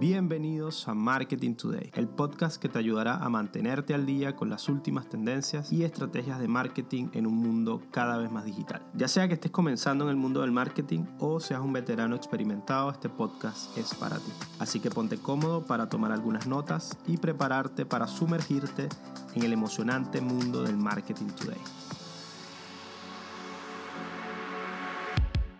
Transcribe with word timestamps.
Bienvenidos 0.00 0.88
a 0.88 0.94
Marketing 0.94 1.54
Today, 1.54 1.92
el 1.94 2.08
podcast 2.08 2.60
que 2.60 2.68
te 2.68 2.80
ayudará 2.80 3.14
a 3.18 3.28
mantenerte 3.28 3.94
al 3.94 4.06
día 4.06 4.34
con 4.34 4.50
las 4.50 4.68
últimas 4.68 5.08
tendencias 5.08 5.72
y 5.72 5.84
estrategias 5.84 6.40
de 6.40 6.48
marketing 6.48 7.10
en 7.12 7.28
un 7.28 7.36
mundo 7.36 7.80
cada 7.92 8.18
vez 8.18 8.28
más 8.28 8.44
digital. 8.44 8.82
Ya 8.94 9.06
sea 9.06 9.28
que 9.28 9.34
estés 9.34 9.52
comenzando 9.52 10.02
en 10.02 10.10
el 10.10 10.16
mundo 10.16 10.40
del 10.40 10.50
marketing 10.50 11.04
o 11.20 11.38
seas 11.38 11.60
un 11.60 11.72
veterano 11.72 12.16
experimentado, 12.16 12.90
este 12.90 13.08
podcast 13.08 13.78
es 13.78 13.94
para 13.94 14.16
ti. 14.16 14.32
Así 14.58 14.80
que 14.80 14.90
ponte 14.90 15.16
cómodo 15.16 15.64
para 15.64 15.88
tomar 15.88 16.10
algunas 16.10 16.48
notas 16.48 16.98
y 17.06 17.16
prepararte 17.16 17.86
para 17.86 18.08
sumergirte 18.08 18.88
en 19.36 19.44
el 19.44 19.52
emocionante 19.52 20.20
mundo 20.20 20.64
del 20.64 20.76
Marketing 20.76 21.28
Today. 21.28 21.60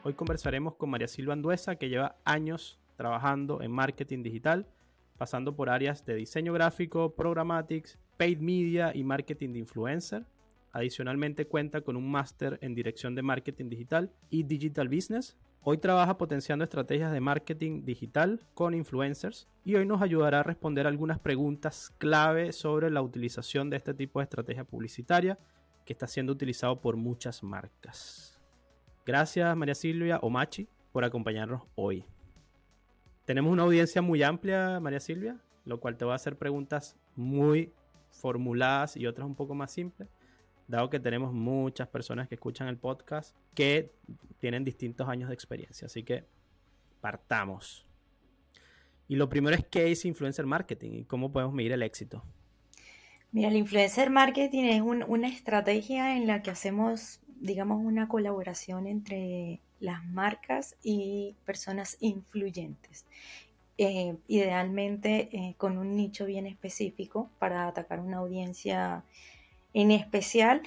Hoy 0.03 0.15
conversaremos 0.15 0.75
con 0.75 0.91
María 0.91 1.07
Silva 1.07 1.35
Anduesa, 1.35 1.77
que 1.77 1.89
lleva 1.89 2.17
años 2.25 2.81
trabajando 2.97 3.63
en 3.63 3.71
marketing 3.71 4.23
digital, 4.23 4.67
pasando 5.17 5.55
por 5.55 5.71
áreas 5.71 6.05
de 6.05 6.15
diseño 6.15 6.53
gráfico, 6.53 7.15
programatics, 7.15 7.99
paid 8.17 8.39
media 8.39 8.93
y 8.95 9.05
marketing 9.05 9.53
de 9.53 9.59
influencer. 9.61 10.25
Adicionalmente 10.73 11.47
cuenta 11.47 11.83
con 11.83 11.97
un 11.97 12.11
máster 12.11 12.59
en 12.61 12.75
dirección 12.75 13.15
de 13.15 13.23
marketing 13.23 13.69
digital 13.69 14.13
y 14.29 14.43
digital 14.43 14.89
business. 14.89 15.37
Hoy 15.63 15.79
trabaja 15.79 16.19
potenciando 16.19 16.65
estrategias 16.65 17.13
de 17.13 17.21
marketing 17.21 17.85
digital 17.85 18.41
con 18.55 18.75
influencers 18.75 19.49
y 19.65 19.77
hoy 19.77 19.87
nos 19.87 20.03
ayudará 20.03 20.41
a 20.41 20.43
responder 20.43 20.87
algunas 20.87 21.19
preguntas 21.19 21.95
clave 21.97 22.53
sobre 22.53 22.91
la 22.91 23.01
utilización 23.01 23.71
de 23.71 23.79
este 23.79 23.95
tipo 23.95 24.19
de 24.19 24.25
estrategia 24.25 24.65
publicitaria 24.65 25.39
que 25.87 25.95
está 25.95 26.07
siendo 26.07 26.33
utilizado 26.33 26.81
por 26.81 26.97
muchas 26.97 27.43
marcas. 27.43 28.43
Gracias 29.07 29.57
María 29.57 29.75
Silvia 29.75 30.19
Omachi 30.21 30.69
por 30.93 31.05
acompañarnos 31.05 31.63
hoy. 31.77 32.05
Tenemos 33.25 33.53
una 33.53 33.63
audiencia 33.63 34.03
muy 34.03 34.23
amplia, 34.23 34.81
María 34.81 35.01
Silvia, 35.01 35.41
lo 35.65 35.81
cual 35.81 35.97
te 35.97 36.05
va 36.05 36.13
a 36.13 36.17
hacer 36.17 36.37
preguntas 36.37 36.97
muy 37.17 37.73
formuladas 38.11 38.97
y 38.97 39.07
otras 39.07 39.27
un 39.27 39.35
poco 39.35 39.55
más 39.55 39.73
simples, 39.73 40.09
dado 40.69 40.91
que 40.91 41.01
tenemos 41.01 41.33
muchas 41.33 41.89
personas 41.89 42.29
que 42.29 42.35
escuchan 42.35 42.69
el 42.69 42.77
podcast 42.77 43.35
que 43.55 43.93
tienen 44.39 44.65
distintos 44.65 45.09
años 45.09 45.29
de 45.29 45.35
experiencia. 45.35 45.87
Así 45.87 46.03
que 46.03 46.25
partamos. 47.01 47.87
Y 49.09 49.17
lo 49.17 49.29
primero 49.29 49.57
es 49.57 49.65
qué 49.67 49.91
es 49.91 50.05
influencer 50.05 50.47
marketing 50.47 50.91
y 50.93 51.05
cómo 51.05 51.33
podemos 51.33 51.55
medir 51.55 51.73
el 51.73 51.83
éxito. 51.83 52.23
Mira, 53.33 53.49
el 53.49 53.57
influencer 53.57 54.11
marketing 54.11 54.65
es 54.65 54.83
una 54.83 55.29
estrategia 55.29 56.17
en 56.17 56.27
la 56.27 56.43
que 56.43 56.51
hacemos, 56.51 57.21
digamos, 57.41 57.85
una 57.85 58.07
colaboración 58.07 58.87
entre 58.87 59.61
las 59.85 60.05
marcas 60.07 60.77
y 60.83 61.37
personas 61.45 61.97
influyentes. 62.01 63.05
Eh, 63.77 64.17
idealmente 64.29 65.29
eh, 65.33 65.55
con 65.59 65.79
un 65.79 65.97
nicho 65.97 66.27
bien 66.27 66.47
específico 66.47 67.29
para 67.41 67.67
atacar 67.67 67.99
una 67.99 68.19
audiencia 68.19 69.03
en 69.73 69.91
especial 69.91 70.63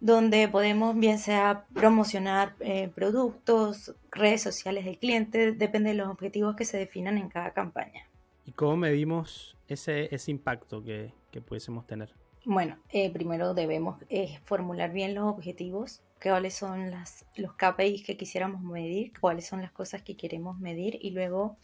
donde 0.00 0.46
podemos 0.46 0.94
bien 0.94 1.18
sea 1.18 1.64
promocionar 1.74 2.54
eh, 2.60 2.90
productos, 2.94 3.94
redes 4.10 4.42
sociales 4.42 4.84
del 4.84 4.98
cliente, 4.98 5.52
depende 5.52 5.90
de 5.90 5.96
los 5.96 6.08
objetivos 6.08 6.54
que 6.54 6.64
se 6.64 6.76
definan 6.78 7.18
en 7.18 7.28
cada 7.28 7.52
campaña. 7.52 8.06
¿Y 8.46 8.52
cómo 8.52 8.76
medimos 8.76 9.56
ese, 9.66 10.14
ese 10.14 10.30
impacto 10.30 10.82
que, 10.82 11.12
que 11.30 11.40
pudiésemos 11.40 11.86
tener? 11.86 12.14
Bueno, 12.44 12.78
primero 13.12 13.52
debemos 13.52 13.98
formular 14.44 14.92
bien 14.92 15.14
los 15.14 15.24
objetivos 15.24 16.00
cuáles 16.22 16.54
son 16.54 16.90
las, 16.90 17.24
los 17.36 17.54
KPIs 17.54 18.04
que 18.04 18.16
quisiéramos 18.16 18.62
medir, 18.62 19.12
cuáles 19.18 19.46
son 19.46 19.62
las 19.62 19.72
cosas 19.72 20.02
que 20.02 20.16
queremos 20.16 20.58
medir 20.58 20.98
y 21.00 21.10
luego 21.10 21.56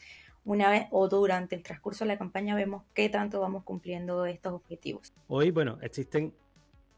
una 0.45 0.71
vez 0.71 0.87
o 0.91 1.09
durante 1.09 1.57
el 1.57 1.63
transcurso 1.63 2.05
de 2.05 2.09
la 2.09 2.19
campaña 2.19 2.55
vemos 2.55 2.85
qué 2.95 3.09
tanto 3.09 3.41
vamos 3.41 3.65
cumpliendo 3.65 4.25
estos 4.27 4.53
objetivos. 4.53 5.13
Hoy, 5.27 5.51
bueno, 5.51 5.79
existen 5.83 6.33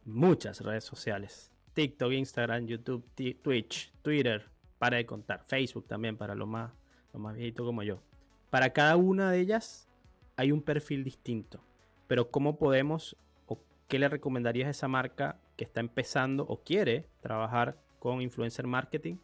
muchas 0.04 0.60
redes 0.60 0.84
sociales. 0.84 1.50
TikTok, 1.72 2.12
Instagram, 2.12 2.66
YouTube, 2.66 3.04
Twitch, 3.42 3.92
Twitter, 4.02 4.50
para 4.78 4.98
de 4.98 5.06
contar. 5.06 5.44
Facebook 5.46 5.86
también 5.86 6.16
para 6.16 6.34
los 6.34 6.46
más, 6.46 6.72
lo 7.12 7.20
más 7.20 7.34
viejitos 7.34 7.64
como 7.64 7.82
yo. 7.82 8.02
Para 8.50 8.72
cada 8.72 8.96
una 8.96 9.30
de 9.30 9.40
ellas 9.40 9.88
hay 10.36 10.52
un 10.52 10.62
perfil 10.62 11.02
distinto. 11.02 11.60
Pero 12.06 12.30
¿cómo 12.30 12.58
podemos 12.58 13.16
o 13.46 13.58
qué 13.88 13.98
le 13.98 14.08
recomendarías 14.08 14.68
a 14.68 14.70
esa 14.70 14.88
marca 14.88 15.40
que 15.58 15.64
está 15.64 15.80
empezando 15.80 16.46
o 16.48 16.62
quiere 16.62 17.04
trabajar 17.20 17.76
con 17.98 18.22
influencer 18.22 18.66
marketing 18.66 19.16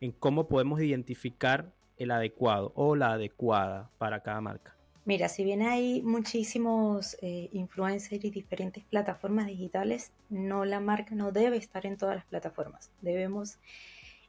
en 0.00 0.10
cómo 0.10 0.48
podemos 0.48 0.80
identificar 0.80 1.70
el 1.98 2.10
adecuado 2.10 2.72
o 2.74 2.96
la 2.96 3.12
adecuada 3.12 3.90
para 3.98 4.20
cada 4.20 4.40
marca? 4.40 4.74
Mira, 5.04 5.28
si 5.28 5.44
bien 5.44 5.60
hay 5.60 6.00
muchísimos 6.02 7.18
eh, 7.20 7.50
influencers 7.52 8.24
y 8.24 8.30
diferentes 8.30 8.82
plataformas 8.84 9.46
digitales, 9.46 10.12
no 10.30 10.64
la 10.64 10.80
marca 10.80 11.14
no 11.14 11.30
debe 11.30 11.58
estar 11.58 11.84
en 11.84 11.98
todas 11.98 12.16
las 12.16 12.24
plataformas. 12.24 12.90
Debemos 13.02 13.58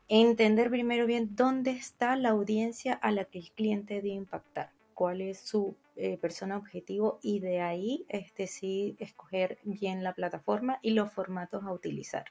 entender 0.10 0.70
primero 0.70 1.06
bien 1.06 1.38
dónde 1.38 1.72
está 1.72 2.18
la 2.18 2.30
audiencia 2.30 2.94
a 2.94 3.12
la 3.12 3.24
que 3.24 3.40
el 3.40 3.52
cliente 3.52 3.96
debe 3.96 4.10
impactar, 4.10 4.70
cuál 4.96 5.22
es 5.22 5.40
su 5.40 5.78
eh, 5.98 6.18
persona 6.18 6.58
objetivo 6.58 7.20
y 7.22 7.40
de 7.40 7.62
ahí 7.62 8.06
este, 8.10 8.48
sí 8.48 8.96
escoger 9.00 9.60
bien 9.64 10.04
la 10.04 10.14
plataforma 10.14 10.80
y 10.82 10.92
los 10.92 11.12
formatos 11.12 11.64
a 11.64 11.72
utilizar 11.72 12.26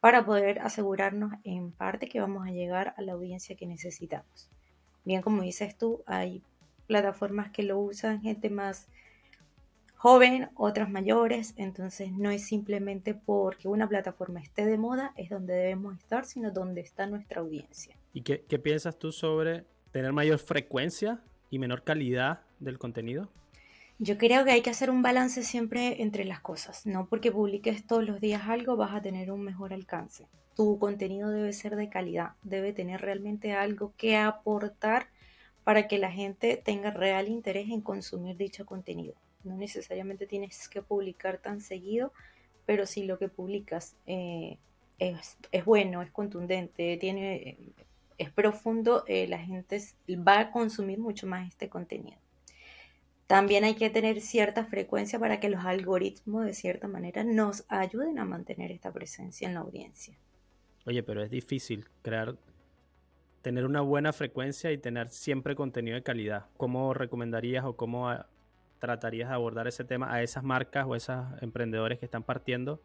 para 0.00 0.26
poder 0.26 0.58
asegurarnos 0.58 1.32
en 1.44 1.70
parte 1.70 2.08
que 2.08 2.20
vamos 2.20 2.46
a 2.46 2.50
llegar 2.50 2.92
a 2.98 3.02
la 3.02 3.12
audiencia 3.12 3.56
que 3.56 3.66
necesitamos. 3.66 4.50
Bien, 5.04 5.22
como 5.22 5.42
dices 5.42 5.78
tú, 5.78 6.02
hay 6.06 6.42
plataformas 6.88 7.52
que 7.52 7.62
lo 7.62 7.78
usan 7.78 8.20
gente 8.20 8.50
más 8.50 8.88
joven, 9.94 10.50
otras 10.56 10.90
mayores, 10.90 11.54
entonces 11.56 12.10
no 12.10 12.30
es 12.30 12.44
simplemente 12.44 13.14
porque 13.14 13.68
una 13.68 13.88
plataforma 13.88 14.40
esté 14.40 14.66
de 14.66 14.76
moda, 14.76 15.12
es 15.16 15.30
donde 15.30 15.54
debemos 15.54 15.96
estar, 15.96 16.24
sino 16.24 16.50
donde 16.50 16.80
está 16.80 17.06
nuestra 17.06 17.40
audiencia. 17.40 17.96
¿Y 18.12 18.22
qué, 18.22 18.44
qué 18.48 18.58
piensas 18.58 18.98
tú 18.98 19.12
sobre 19.12 19.64
tener 19.92 20.12
mayor 20.12 20.40
frecuencia 20.40 21.22
y 21.52 21.58
menor 21.58 21.84
calidad 21.84 22.40
del 22.58 22.78
contenido? 22.78 23.28
Yo 23.98 24.18
creo 24.18 24.44
que 24.44 24.50
hay 24.50 24.62
que 24.62 24.70
hacer 24.70 24.90
un 24.90 25.02
balance 25.02 25.44
siempre 25.44 26.02
entre 26.02 26.24
las 26.24 26.40
cosas. 26.40 26.86
No 26.86 27.06
porque 27.06 27.30
publiques 27.30 27.86
todos 27.86 28.04
los 28.04 28.20
días 28.20 28.48
algo 28.48 28.74
vas 28.76 28.94
a 28.94 29.02
tener 29.02 29.30
un 29.30 29.44
mejor 29.44 29.72
alcance. 29.72 30.26
Tu 30.56 30.78
contenido 30.78 31.30
debe 31.30 31.52
ser 31.52 31.76
de 31.76 31.90
calidad, 31.90 32.32
debe 32.42 32.72
tener 32.72 33.02
realmente 33.02 33.52
algo 33.52 33.92
que 33.96 34.16
aportar 34.16 35.08
para 35.62 35.86
que 35.88 35.98
la 35.98 36.10
gente 36.10 36.56
tenga 36.56 36.90
real 36.90 37.28
interés 37.28 37.68
en 37.70 37.82
consumir 37.82 38.36
dicho 38.36 38.64
contenido. 38.64 39.14
No 39.44 39.54
necesariamente 39.56 40.26
tienes 40.26 40.68
que 40.68 40.82
publicar 40.82 41.38
tan 41.38 41.60
seguido, 41.60 42.12
pero 42.64 42.86
si 42.86 43.04
lo 43.04 43.18
que 43.18 43.28
publicas 43.28 43.94
eh, 44.06 44.56
es, 44.98 45.36
bueno, 45.66 46.00
es 46.00 46.10
contundente, 46.10 46.96
tiene, 46.96 47.58
es 48.22 48.30
profundo, 48.30 49.04
eh, 49.06 49.26
la 49.28 49.38
gente 49.38 49.80
va 50.10 50.40
a 50.40 50.50
consumir 50.50 50.98
mucho 50.98 51.26
más 51.26 51.48
este 51.48 51.68
contenido. 51.68 52.16
También 53.26 53.64
hay 53.64 53.74
que 53.74 53.88
tener 53.88 54.20
cierta 54.20 54.64
frecuencia 54.64 55.18
para 55.18 55.40
que 55.40 55.48
los 55.48 55.64
algoritmos 55.64 56.44
de 56.44 56.54
cierta 56.54 56.88
manera 56.88 57.24
nos 57.24 57.64
ayuden 57.68 58.18
a 58.18 58.24
mantener 58.24 58.70
esta 58.70 58.92
presencia 58.92 59.48
en 59.48 59.54
la 59.54 59.60
audiencia. 59.60 60.14
Oye, 60.84 61.02
pero 61.02 61.22
es 61.22 61.30
difícil 61.30 61.86
crear, 62.02 62.36
tener 63.40 63.64
una 63.64 63.80
buena 63.80 64.12
frecuencia 64.12 64.72
y 64.72 64.78
tener 64.78 65.08
siempre 65.10 65.54
contenido 65.54 65.94
de 65.94 66.02
calidad. 66.02 66.46
¿Cómo 66.56 66.92
recomendarías 66.92 67.64
o 67.64 67.76
cómo 67.76 68.10
ah, 68.10 68.26
tratarías 68.80 69.28
de 69.28 69.34
abordar 69.34 69.66
ese 69.68 69.84
tema 69.84 70.12
a 70.12 70.22
esas 70.22 70.42
marcas 70.42 70.84
o 70.86 70.96
esos 70.96 71.24
emprendedores 71.40 72.00
que 72.00 72.04
están 72.04 72.24
partiendo 72.24 72.82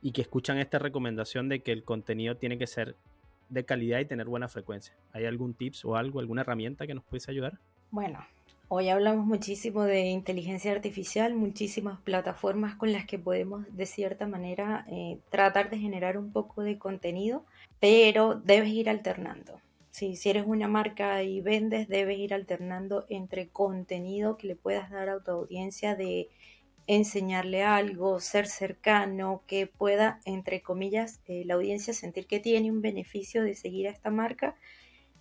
y 0.00 0.12
que 0.12 0.22
escuchan 0.22 0.58
esta 0.58 0.78
recomendación 0.78 1.48
de 1.48 1.60
que 1.60 1.72
el 1.72 1.84
contenido 1.84 2.36
tiene 2.36 2.56
que 2.56 2.66
ser 2.66 2.96
de 3.50 3.64
calidad 3.64 4.00
y 4.00 4.06
tener 4.06 4.26
buena 4.26 4.48
frecuencia? 4.48 4.94
¿Hay 5.12 5.26
algún 5.26 5.54
tips 5.54 5.84
o 5.84 5.96
algo, 5.96 6.20
alguna 6.20 6.40
herramienta 6.40 6.86
que 6.86 6.94
nos 6.94 7.04
pudiese 7.04 7.30
ayudar? 7.30 7.58
Bueno, 7.90 8.24
Hoy 8.72 8.88
hablamos 8.88 9.26
muchísimo 9.26 9.82
de 9.82 10.02
inteligencia 10.02 10.70
artificial, 10.70 11.34
muchísimas 11.34 12.00
plataformas 12.02 12.76
con 12.76 12.92
las 12.92 13.04
que 13.04 13.18
podemos 13.18 13.66
de 13.76 13.84
cierta 13.84 14.28
manera 14.28 14.86
eh, 14.88 15.18
tratar 15.28 15.70
de 15.70 15.78
generar 15.80 16.16
un 16.16 16.30
poco 16.30 16.62
de 16.62 16.78
contenido, 16.78 17.44
pero 17.80 18.36
debes 18.36 18.68
ir 18.68 18.88
alternando. 18.88 19.60
Si, 19.90 20.16
eres 20.24 20.44
una 20.46 20.68
marca 20.68 21.24
y 21.24 21.40
vendes, 21.40 21.88
debes 21.88 22.20
ir 22.20 22.32
alternando 22.32 23.06
entre 23.08 23.48
contenido 23.48 24.36
que 24.36 24.46
le 24.46 24.54
puedas 24.54 24.88
dar 24.88 25.08
a 25.08 25.18
tu 25.18 25.32
audiencia 25.32 25.96
de 25.96 26.28
enseñarle 26.96 27.62
algo, 27.62 28.18
ser 28.18 28.46
cercano, 28.46 29.42
que 29.46 29.68
pueda, 29.68 30.20
entre 30.24 30.60
comillas, 30.60 31.20
eh, 31.26 31.44
la 31.44 31.54
audiencia 31.54 31.94
sentir 31.94 32.26
que 32.26 32.40
tiene 32.40 32.70
un 32.70 32.82
beneficio 32.82 33.44
de 33.44 33.54
seguir 33.54 33.86
a 33.86 33.90
esta 33.90 34.10
marca 34.10 34.56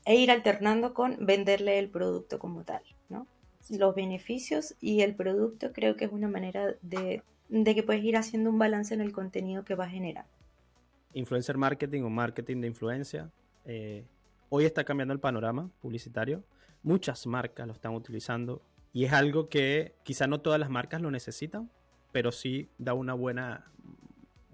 e 0.04 0.16
ir 0.16 0.32
alternando 0.32 0.96
con 0.96 1.18
venderle 1.24 1.78
el 1.78 1.90
producto 1.90 2.40
como 2.40 2.64
tal, 2.64 2.82
¿no? 3.10 3.28
los 3.70 3.94
beneficios 3.94 4.76
y 4.82 5.02
el 5.02 5.14
producto 5.14 5.72
creo 5.72 5.96
que 5.96 6.06
es 6.06 6.12
una 6.12 6.28
manera 6.28 6.74
de, 6.82 7.22
que 7.50 7.84
puedes 7.84 8.04
ir 8.04 8.18
haciendo 8.18 8.50
un 8.50 8.58
balance 8.58 8.94
en 8.96 9.02
el 9.02 9.12
contenido 9.12 9.64
que 9.64 9.76
va 9.76 9.86
a 9.86 9.90
generar. 9.90 10.26
Influencer 11.14 11.56
marketing 11.58 12.02
o 12.02 12.10
marketing 12.10 12.62
de 12.62 12.68
influencia. 12.68 13.30
Eh, 13.66 14.06
hoy 14.50 14.66
está 14.66 14.84
cambiando 14.84 15.14
el 15.14 15.20
panorama 15.20 15.70
publicitario. 15.82 16.44
Muchas 16.82 17.28
marcas 17.28 17.68
lo 17.68 17.74
están 17.74 17.94
utilizando 17.94 18.64
Y 18.94 19.06
es 19.06 19.14
algo 19.14 19.50
que 19.50 19.96
quizá 20.04 20.28
no 20.28 20.42
todas 20.42 20.60
las 20.60 20.70
marcas 20.70 21.02
lo 21.02 21.12
necesitan, 21.12 21.70
pero 22.12 22.32
sí 22.32 22.70
da 22.78 22.94
una 22.94 23.14
buena 23.14 23.72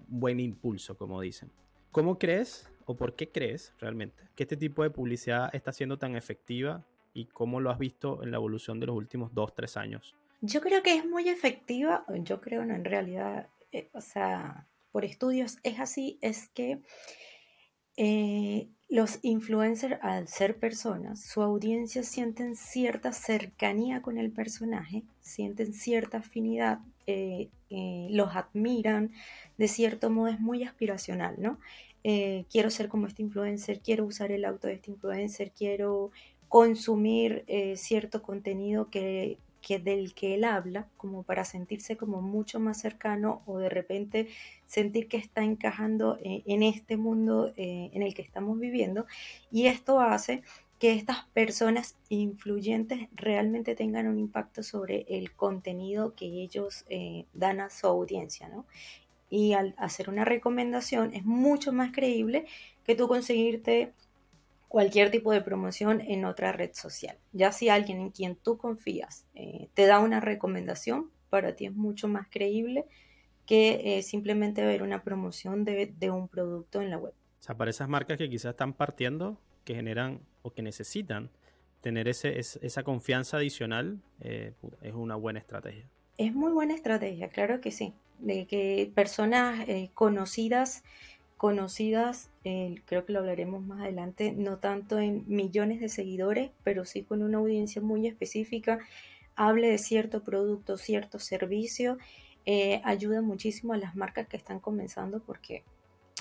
buen 0.08 0.40
impulso, 0.40 0.96
como 0.96 1.20
dicen. 1.20 1.50
¿Cómo 1.90 2.18
crees 2.18 2.70
o 2.84 2.96
por 2.96 3.16
qué 3.16 3.30
crees 3.30 3.74
realmente 3.78 4.22
que 4.34 4.44
este 4.44 4.56
tipo 4.56 4.82
de 4.82 4.90
publicidad 4.90 5.54
está 5.54 5.72
siendo 5.72 5.98
tan 5.98 6.14
efectiva 6.16 6.84
y 7.14 7.26
cómo 7.26 7.60
lo 7.60 7.70
has 7.70 7.78
visto 7.78 8.22
en 8.22 8.30
la 8.30 8.36
evolución 8.36 8.78
de 8.78 8.86
los 8.86 8.96
últimos 8.96 9.34
dos, 9.34 9.54
tres 9.54 9.76
años? 9.76 10.14
Yo 10.42 10.60
creo 10.60 10.82
que 10.82 10.94
es 10.94 11.06
muy 11.06 11.28
efectiva, 11.28 12.04
yo 12.08 12.40
creo 12.40 12.64
no, 12.64 12.74
en 12.74 12.84
realidad, 12.84 13.48
eh, 13.72 13.88
o 13.92 14.00
sea, 14.00 14.68
por 14.92 15.04
estudios 15.04 15.58
es 15.62 15.80
así, 15.80 16.18
es 16.20 16.50
que 16.50 16.82
eh, 17.96 18.68
los 18.88 19.18
influencers, 19.22 19.98
al 20.02 20.28
ser 20.28 20.58
personas, 20.58 21.20
su 21.20 21.42
audiencia 21.42 22.02
sienten 22.02 22.56
cierta 22.56 23.12
cercanía 23.12 24.00
con 24.00 24.18
el 24.18 24.30
personaje, 24.30 25.02
sienten 25.20 25.74
cierta 25.74 26.18
afinidad, 26.18 26.78
eh, 27.06 27.48
eh, 27.70 28.06
los 28.10 28.36
admiran, 28.36 29.12
de 29.58 29.68
cierto 29.68 30.10
modo 30.10 30.28
es 30.28 30.40
muy 30.40 30.62
aspiracional, 30.62 31.36
¿no? 31.38 31.58
quiero 32.52 32.70
ser 32.70 32.88
como 32.88 33.08
este 33.08 33.22
influencer, 33.22 33.80
quiero 33.80 34.04
usar 34.04 34.30
el 34.30 34.44
auto 34.44 34.68
de 34.68 34.74
este 34.74 34.92
influencer, 34.92 35.50
quiero 35.50 36.12
consumir 36.48 37.44
cierto 37.74 38.22
contenido 38.22 38.90
que 38.90 39.38
que 39.66 39.80
del 39.80 40.14
que 40.14 40.34
él 40.34 40.44
habla, 40.44 40.86
como 40.96 41.24
para 41.24 41.44
sentirse 41.44 41.96
como 41.96 42.22
mucho 42.22 42.60
más 42.60 42.78
cercano 42.78 43.42
o 43.46 43.58
de 43.58 43.68
repente 43.68 44.28
sentir 44.64 45.08
que 45.08 45.16
está 45.16 45.42
encajando 45.42 46.18
eh, 46.22 46.44
en 46.46 46.62
este 46.62 46.96
mundo 46.96 47.52
eh, 47.56 47.90
en 47.92 48.02
el 48.02 48.14
que 48.14 48.22
estamos 48.22 48.60
viviendo. 48.60 49.06
Y 49.50 49.66
esto 49.66 49.98
hace 49.98 50.42
que 50.78 50.92
estas 50.92 51.24
personas 51.34 51.96
influyentes 52.08 53.08
realmente 53.16 53.74
tengan 53.74 54.06
un 54.06 54.20
impacto 54.20 54.62
sobre 54.62 55.04
el 55.08 55.32
contenido 55.32 56.14
que 56.14 56.26
ellos 56.26 56.84
eh, 56.88 57.24
dan 57.34 57.58
a 57.58 57.68
su 57.68 57.88
audiencia, 57.88 58.48
¿no? 58.48 58.66
Y 59.30 59.54
al 59.54 59.74
hacer 59.78 60.08
una 60.08 60.24
recomendación 60.24 61.12
es 61.12 61.24
mucho 61.24 61.72
más 61.72 61.90
creíble 61.90 62.46
que 62.84 62.94
tú 62.94 63.08
conseguirte 63.08 63.92
cualquier 64.76 65.10
tipo 65.10 65.32
de 65.32 65.40
promoción 65.40 66.02
en 66.02 66.26
otra 66.26 66.52
red 66.52 66.72
social. 66.74 67.16
Ya 67.32 67.50
si 67.50 67.70
alguien 67.70 67.98
en 67.98 68.10
quien 68.10 68.36
tú 68.36 68.58
confías 68.58 69.24
eh, 69.34 69.70
te 69.72 69.86
da 69.86 70.00
una 70.00 70.20
recomendación, 70.20 71.10
para 71.30 71.56
ti 71.56 71.64
es 71.64 71.72
mucho 71.72 72.08
más 72.08 72.28
creíble 72.28 72.84
que 73.46 73.96
eh, 73.96 74.02
simplemente 74.02 74.62
ver 74.66 74.82
una 74.82 75.02
promoción 75.02 75.64
de, 75.64 76.10
un 76.10 76.28
producto 76.28 76.82
en 76.82 76.90
la 76.90 76.98
web. 76.98 77.14
O 77.40 77.42
sea, 77.42 77.56
para 77.56 77.70
esas 77.70 77.88
marcas 77.88 78.18
que 78.18 78.28
quizás 78.28 78.50
están 78.50 78.74
partiendo, 78.74 79.38
que 79.64 79.74
generan 79.74 80.20
o 80.42 80.52
que 80.52 80.60
necesitan 80.60 81.30
tener 81.80 82.06
ese, 82.06 82.38
esa 82.38 82.82
confianza 82.82 83.38
adicional, 83.38 83.98
eh, 84.20 84.52
es 84.82 84.92
una 84.92 85.16
buena 85.16 85.38
estrategia. 85.38 85.88
Es 86.18 86.34
muy 86.34 86.52
buena 86.52 86.74
estrategia, 86.74 87.30
claro 87.30 87.62
que 87.62 87.70
sí. 87.70 87.94
De 88.18 88.46
que 88.46 88.92
personas 88.94 89.66
conocidas 89.94 90.84
conocidas, 91.36 92.30
eh, 92.44 92.76
creo 92.86 93.04
que 93.04 93.12
lo 93.12 93.18
hablaremos 93.20 93.64
más 93.64 93.80
adelante, 93.80 94.32
no 94.32 94.58
tanto 94.58 94.98
en 94.98 95.24
millones 95.26 95.80
de 95.80 95.88
seguidores, 95.88 96.50
pero 96.64 96.84
sí 96.84 97.02
con 97.02 97.22
una 97.22 97.38
audiencia 97.38 97.82
muy 97.82 98.06
específica, 98.06 98.78
hable 99.34 99.68
de 99.68 99.78
cierto 99.78 100.22
producto, 100.22 100.78
cierto 100.78 101.18
servicio, 101.18 101.98
eh, 102.46 102.80
ayuda 102.84 103.20
muchísimo 103.20 103.74
a 103.74 103.76
las 103.76 103.96
marcas 103.96 104.28
que 104.28 104.36
están 104.36 104.60
comenzando 104.60 105.20
porque 105.20 105.64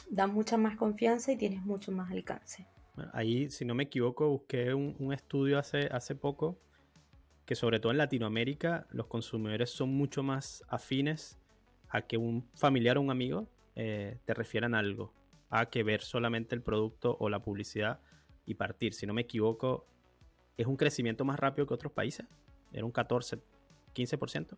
da 0.09 0.27
mucha 0.27 0.57
más 0.57 0.75
confianza 0.75 1.31
y 1.31 1.37
tienes 1.37 1.61
mucho 1.63 1.91
más 1.91 2.11
alcance. 2.11 2.67
ahí, 3.13 3.49
si 3.49 3.63
no 3.63 3.73
me 3.73 3.83
equivoco, 3.83 4.27
busqué 4.27 4.73
un, 4.73 4.95
un 4.99 5.13
estudio 5.13 5.59
hace, 5.59 5.87
hace 5.91 6.15
poco 6.15 6.57
que 7.45 7.55
sobre 7.55 7.79
todo 7.79 7.91
en 7.91 7.99
Latinoamérica 7.99 8.87
los 8.89 9.07
consumidores 9.07 9.69
son 9.69 9.93
mucho 9.93 10.23
más 10.23 10.63
afines 10.67 11.37
a 11.89 12.01
que 12.01 12.17
un 12.17 12.43
familiar 12.55 12.97
o 12.97 13.01
un 13.01 13.11
amigo 13.11 13.47
eh, 13.75 14.19
te 14.25 14.33
refieran 14.33 14.73
a 14.73 14.79
algo, 14.79 15.13
a 15.49 15.65
que 15.67 15.83
ver 15.83 16.01
solamente 16.01 16.55
el 16.55 16.61
producto 16.61 17.17
o 17.19 17.29
la 17.29 17.39
publicidad 17.39 17.99
y 18.45 18.55
partir. 18.55 18.93
Si 18.93 19.05
no 19.05 19.13
me 19.13 19.21
equivoco, 19.21 19.85
es 20.57 20.65
un 20.65 20.77
crecimiento 20.77 21.25
más 21.25 21.39
rápido 21.39 21.67
que 21.67 21.73
otros 21.73 21.91
países, 21.91 22.25
era 22.71 22.85
un 22.85 22.91
14, 22.91 23.39
15%, 23.93 24.57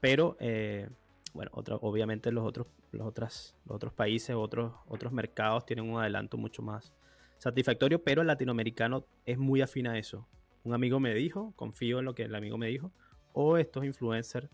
pero 0.00 0.36
eh, 0.38 0.88
bueno, 1.32 1.50
obviamente 1.80 2.30
los 2.30 2.44
otros, 2.44 2.66
los, 2.90 3.06
otras, 3.06 3.56
los 3.64 3.76
otros 3.76 3.94
países, 3.94 4.36
otros, 4.36 4.74
otros 4.86 5.12
mercados 5.12 5.64
tienen 5.64 5.88
un 5.88 5.98
adelanto 5.98 6.36
mucho 6.36 6.62
más 6.62 6.92
satisfactorio, 7.38 8.02
pero 8.02 8.20
el 8.20 8.26
latinoamericano 8.26 9.06
es 9.24 9.38
muy 9.38 9.62
afín 9.62 9.86
a 9.86 9.98
eso. 9.98 10.28
Un 10.64 10.74
amigo 10.74 11.00
me 11.00 11.14
dijo, 11.14 11.52
confío 11.56 12.00
en 12.00 12.04
lo 12.04 12.14
que 12.14 12.24
el 12.24 12.34
amigo 12.34 12.58
me 12.58 12.68
dijo, 12.68 12.92
o 13.32 13.56
estos 13.56 13.84
influencers, 13.84 14.48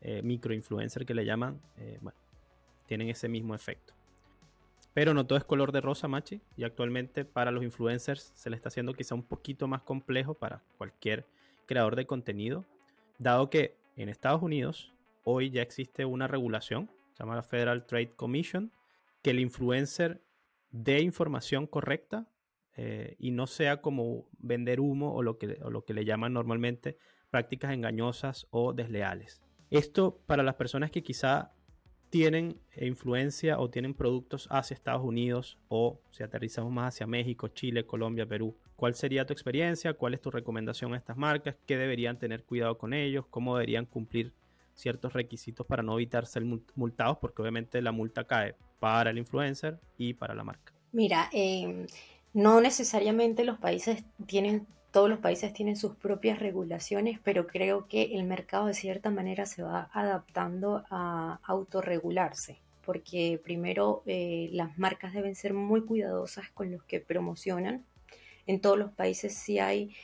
eh, 0.00 0.22
microinfluencers 0.22 1.06
que 1.06 1.14
le 1.14 1.24
llaman, 1.24 1.60
bueno, 2.00 2.18
tienen 2.86 3.08
ese 3.08 3.28
mismo 3.28 3.54
efecto. 3.54 3.94
Pero 4.92 5.12
no 5.12 5.26
todo 5.26 5.36
es 5.36 5.44
color 5.44 5.72
de 5.72 5.80
rosa, 5.80 6.06
Machi, 6.06 6.40
y 6.56 6.64
actualmente 6.64 7.24
para 7.24 7.50
los 7.50 7.64
influencers 7.64 8.32
se 8.34 8.48
le 8.48 8.56
está 8.56 8.68
haciendo 8.68 8.94
quizá 8.94 9.14
un 9.14 9.24
poquito 9.24 9.66
más 9.66 9.82
complejo 9.82 10.34
para 10.34 10.62
cualquier 10.78 11.26
creador 11.66 11.96
de 11.96 12.06
contenido, 12.06 12.64
dado 13.18 13.50
que 13.50 13.76
en 13.96 14.08
Estados 14.08 14.42
Unidos 14.42 14.92
hoy 15.24 15.50
ya 15.50 15.62
existe 15.62 16.04
una 16.04 16.28
regulación, 16.28 16.90
se 17.12 17.22
llama 17.22 17.36
la 17.36 17.42
Federal 17.42 17.86
Trade 17.86 18.12
Commission, 18.14 18.70
que 19.22 19.30
el 19.30 19.40
influencer 19.40 20.20
dé 20.70 21.00
información 21.00 21.66
correcta 21.66 22.28
eh, 22.76 23.16
y 23.18 23.30
no 23.30 23.46
sea 23.46 23.80
como 23.80 24.26
vender 24.38 24.80
humo 24.80 25.14
o 25.14 25.22
lo, 25.22 25.38
que, 25.38 25.58
o 25.62 25.70
lo 25.70 25.84
que 25.84 25.94
le 25.94 26.04
llaman 26.04 26.32
normalmente 26.32 26.98
prácticas 27.30 27.72
engañosas 27.72 28.46
o 28.50 28.72
desleales. 28.72 29.42
Esto 29.70 30.20
para 30.26 30.42
las 30.42 30.56
personas 30.56 30.90
que 30.90 31.02
quizá 31.02 31.53
tienen 32.14 32.60
influencia 32.76 33.58
o 33.58 33.70
tienen 33.70 33.92
productos 33.92 34.46
hacia 34.48 34.74
Estados 34.74 35.02
Unidos 35.02 35.58
o 35.66 35.98
si 36.12 36.22
aterrizamos 36.22 36.70
más 36.70 36.94
hacia 36.94 37.08
México, 37.08 37.48
Chile, 37.48 37.86
Colombia, 37.86 38.24
Perú. 38.24 38.56
¿Cuál 38.76 38.94
sería 38.94 39.26
tu 39.26 39.32
experiencia? 39.32 39.94
¿Cuál 39.94 40.14
es 40.14 40.20
tu 40.20 40.30
recomendación 40.30 40.94
a 40.94 40.96
estas 40.96 41.16
marcas? 41.16 41.56
¿Qué 41.66 41.76
deberían 41.76 42.16
tener 42.16 42.44
cuidado 42.44 42.78
con 42.78 42.94
ellos? 42.94 43.26
¿Cómo 43.30 43.56
deberían 43.56 43.84
cumplir 43.84 44.32
ciertos 44.74 45.12
requisitos 45.12 45.66
para 45.66 45.82
no 45.82 45.94
evitar 45.94 46.26
ser 46.26 46.44
multados? 46.76 47.18
Porque 47.18 47.42
obviamente 47.42 47.82
la 47.82 47.90
multa 47.90 48.22
cae 48.22 48.54
para 48.78 49.10
el 49.10 49.18
influencer 49.18 49.80
y 49.98 50.14
para 50.14 50.36
la 50.36 50.44
marca. 50.44 50.72
Mira, 50.92 51.28
em, 51.32 51.88
no 52.32 52.60
necesariamente 52.60 53.42
los 53.42 53.58
países 53.58 54.04
tienen 54.24 54.68
todos 54.94 55.10
los 55.10 55.18
países 55.18 55.52
tienen 55.52 55.74
sus 55.74 55.96
propias 55.96 56.38
regulaciones, 56.38 57.18
pero 57.24 57.48
creo 57.48 57.88
que 57.88 58.14
el 58.14 58.22
mercado 58.22 58.66
de 58.66 58.74
cierta 58.74 59.10
manera 59.10 59.44
se 59.44 59.64
va 59.64 59.90
adaptando 59.92 60.84
a 60.88 61.40
autorregularse, 61.42 62.60
porque 62.86 63.40
primero 63.42 64.04
eh, 64.06 64.50
las 64.52 64.78
marcas 64.78 65.12
deben 65.12 65.34
ser 65.34 65.52
muy 65.52 65.80
cuidadosas 65.80 66.48
con 66.50 66.70
los 66.70 66.84
que 66.84 67.00
promocionan. 67.00 67.84
En 68.46 68.60
todos 68.60 68.78
los 68.78 68.92
países 68.92 69.34
sí 69.34 69.58
hay 69.58 69.96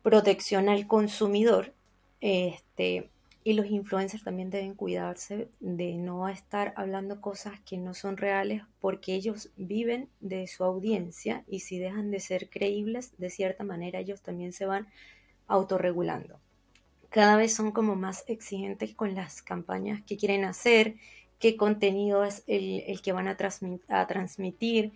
protección 0.00 0.68
al 0.68 0.86
consumidor. 0.86 1.74
Este, 2.20 3.10
y 3.42 3.54
los 3.54 3.66
influencers 3.66 4.22
también 4.22 4.50
deben 4.50 4.74
cuidarse 4.74 5.48
de 5.60 5.94
no 5.94 6.28
estar 6.28 6.74
hablando 6.76 7.20
cosas 7.20 7.58
que 7.60 7.78
no 7.78 7.94
son 7.94 8.16
reales 8.16 8.62
porque 8.80 9.14
ellos 9.14 9.50
viven 9.56 10.08
de 10.20 10.46
su 10.46 10.62
audiencia 10.62 11.44
y 11.48 11.60
si 11.60 11.78
dejan 11.78 12.10
de 12.10 12.20
ser 12.20 12.50
creíbles, 12.50 13.12
de 13.16 13.30
cierta 13.30 13.64
manera 13.64 14.00
ellos 14.00 14.20
también 14.20 14.52
se 14.52 14.66
van 14.66 14.88
autorregulando. 15.46 16.38
Cada 17.08 17.36
vez 17.36 17.54
son 17.54 17.72
como 17.72 17.96
más 17.96 18.24
exigentes 18.28 18.94
con 18.94 19.14
las 19.14 19.42
campañas 19.42 20.02
que 20.02 20.16
quieren 20.16 20.44
hacer, 20.44 20.96
qué 21.38 21.56
contenido 21.56 22.24
es 22.24 22.44
el, 22.46 23.00
que 23.02 23.12
van 23.12 23.26
a, 23.26 23.36
a 23.88 24.06
transmitir, 24.06 24.92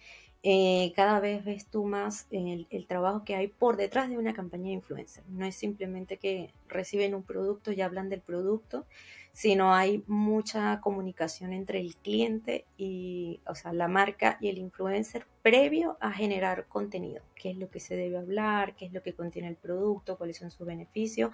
eh, 0.46 0.92
cada 0.94 1.20
vez 1.20 1.42
ves 1.42 1.68
tú 1.68 1.86
más 1.86 2.26
el, 2.30 2.66
trabajo 2.86 3.24
que 3.24 3.34
hay 3.34 3.48
por 3.48 3.78
detrás 3.78 4.10
de 4.10 4.18
una 4.18 4.34
campaña 4.34 4.64
de 4.64 4.72
influencer. 4.72 5.24
No 5.26 5.46
es 5.46 5.54
simplemente 5.54 6.18
que 6.18 6.52
reciben 6.68 7.14
un 7.14 7.22
producto 7.22 7.72
y 7.72 7.80
hablan 7.80 8.10
del 8.10 8.20
producto, 8.20 8.84
sino 9.32 9.74
hay 9.74 10.04
mucha 10.06 10.82
comunicación 10.82 11.54
entre 11.54 11.80
el 11.80 11.96
cliente 11.96 12.66
y, 12.76 13.40
o 13.46 13.54
sea, 13.54 13.72
la 13.72 13.88
marca 13.88 14.36
y 14.38 14.48
el 14.50 14.58
influencer 14.58 15.26
previo 15.40 15.96
a 15.98 16.12
generar 16.12 16.66
contenido. 16.68 17.22
¿Qué 17.34 17.52
es 17.52 17.56
lo 17.56 17.70
que 17.70 17.80
se 17.80 17.96
debe 17.96 18.18
hablar? 18.18 18.76
¿Qué 18.76 18.84
es 18.84 18.92
lo 18.92 19.02
que 19.02 19.14
contiene 19.14 19.48
el 19.48 19.56
producto? 19.56 20.18
¿Cuáles 20.18 20.36
son 20.36 20.50
sus 20.50 20.66
beneficios? 20.66 21.30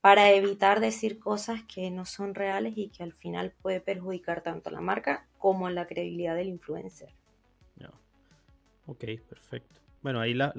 Para 0.00 0.30
evitar 0.30 0.80
decir 0.80 1.18
cosas 1.18 1.64
que 1.64 1.90
no 1.90 2.06
son 2.06 2.34
reales 2.34 2.72
y 2.76 2.88
que 2.88 3.02
al 3.02 3.12
final 3.12 3.52
puede 3.60 3.82
perjudicar 3.82 4.40
tanto 4.42 4.70
a 4.70 4.72
la 4.72 4.80
marca 4.80 5.26
como 5.36 5.66
a 5.66 5.70
la 5.70 5.86
credibilidad 5.86 6.34
del 6.34 6.48
influencer. 6.48 7.10
Ok, 8.88 9.04
perfecto. 9.28 9.82
Bueno, 10.00 10.18
ahí 10.18 10.32
las 10.32 10.52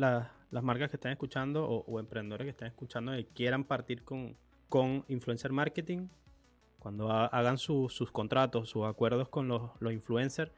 marcas 0.51 0.91
que 0.91 0.97
están 0.97 1.11
escuchando 1.11 1.67
o, 1.67 1.99
emprendedores 1.99 2.45
que 2.45 2.51
están 2.51 2.67
escuchando 2.67 3.17
y 3.17 3.25
quieran 3.25 3.63
partir 3.63 4.03
con, 4.03 4.37
con 4.69 5.03
influencer 5.07 5.51
marketing, 5.51 6.09
cuando 6.77 7.11
hagan 7.11 7.57
sus 7.57 8.11
contratos, 8.11 8.69
sus 8.69 8.85
acuerdos 8.85 9.29
con 9.29 9.47
los, 9.47 9.71
influencers, 9.81 10.51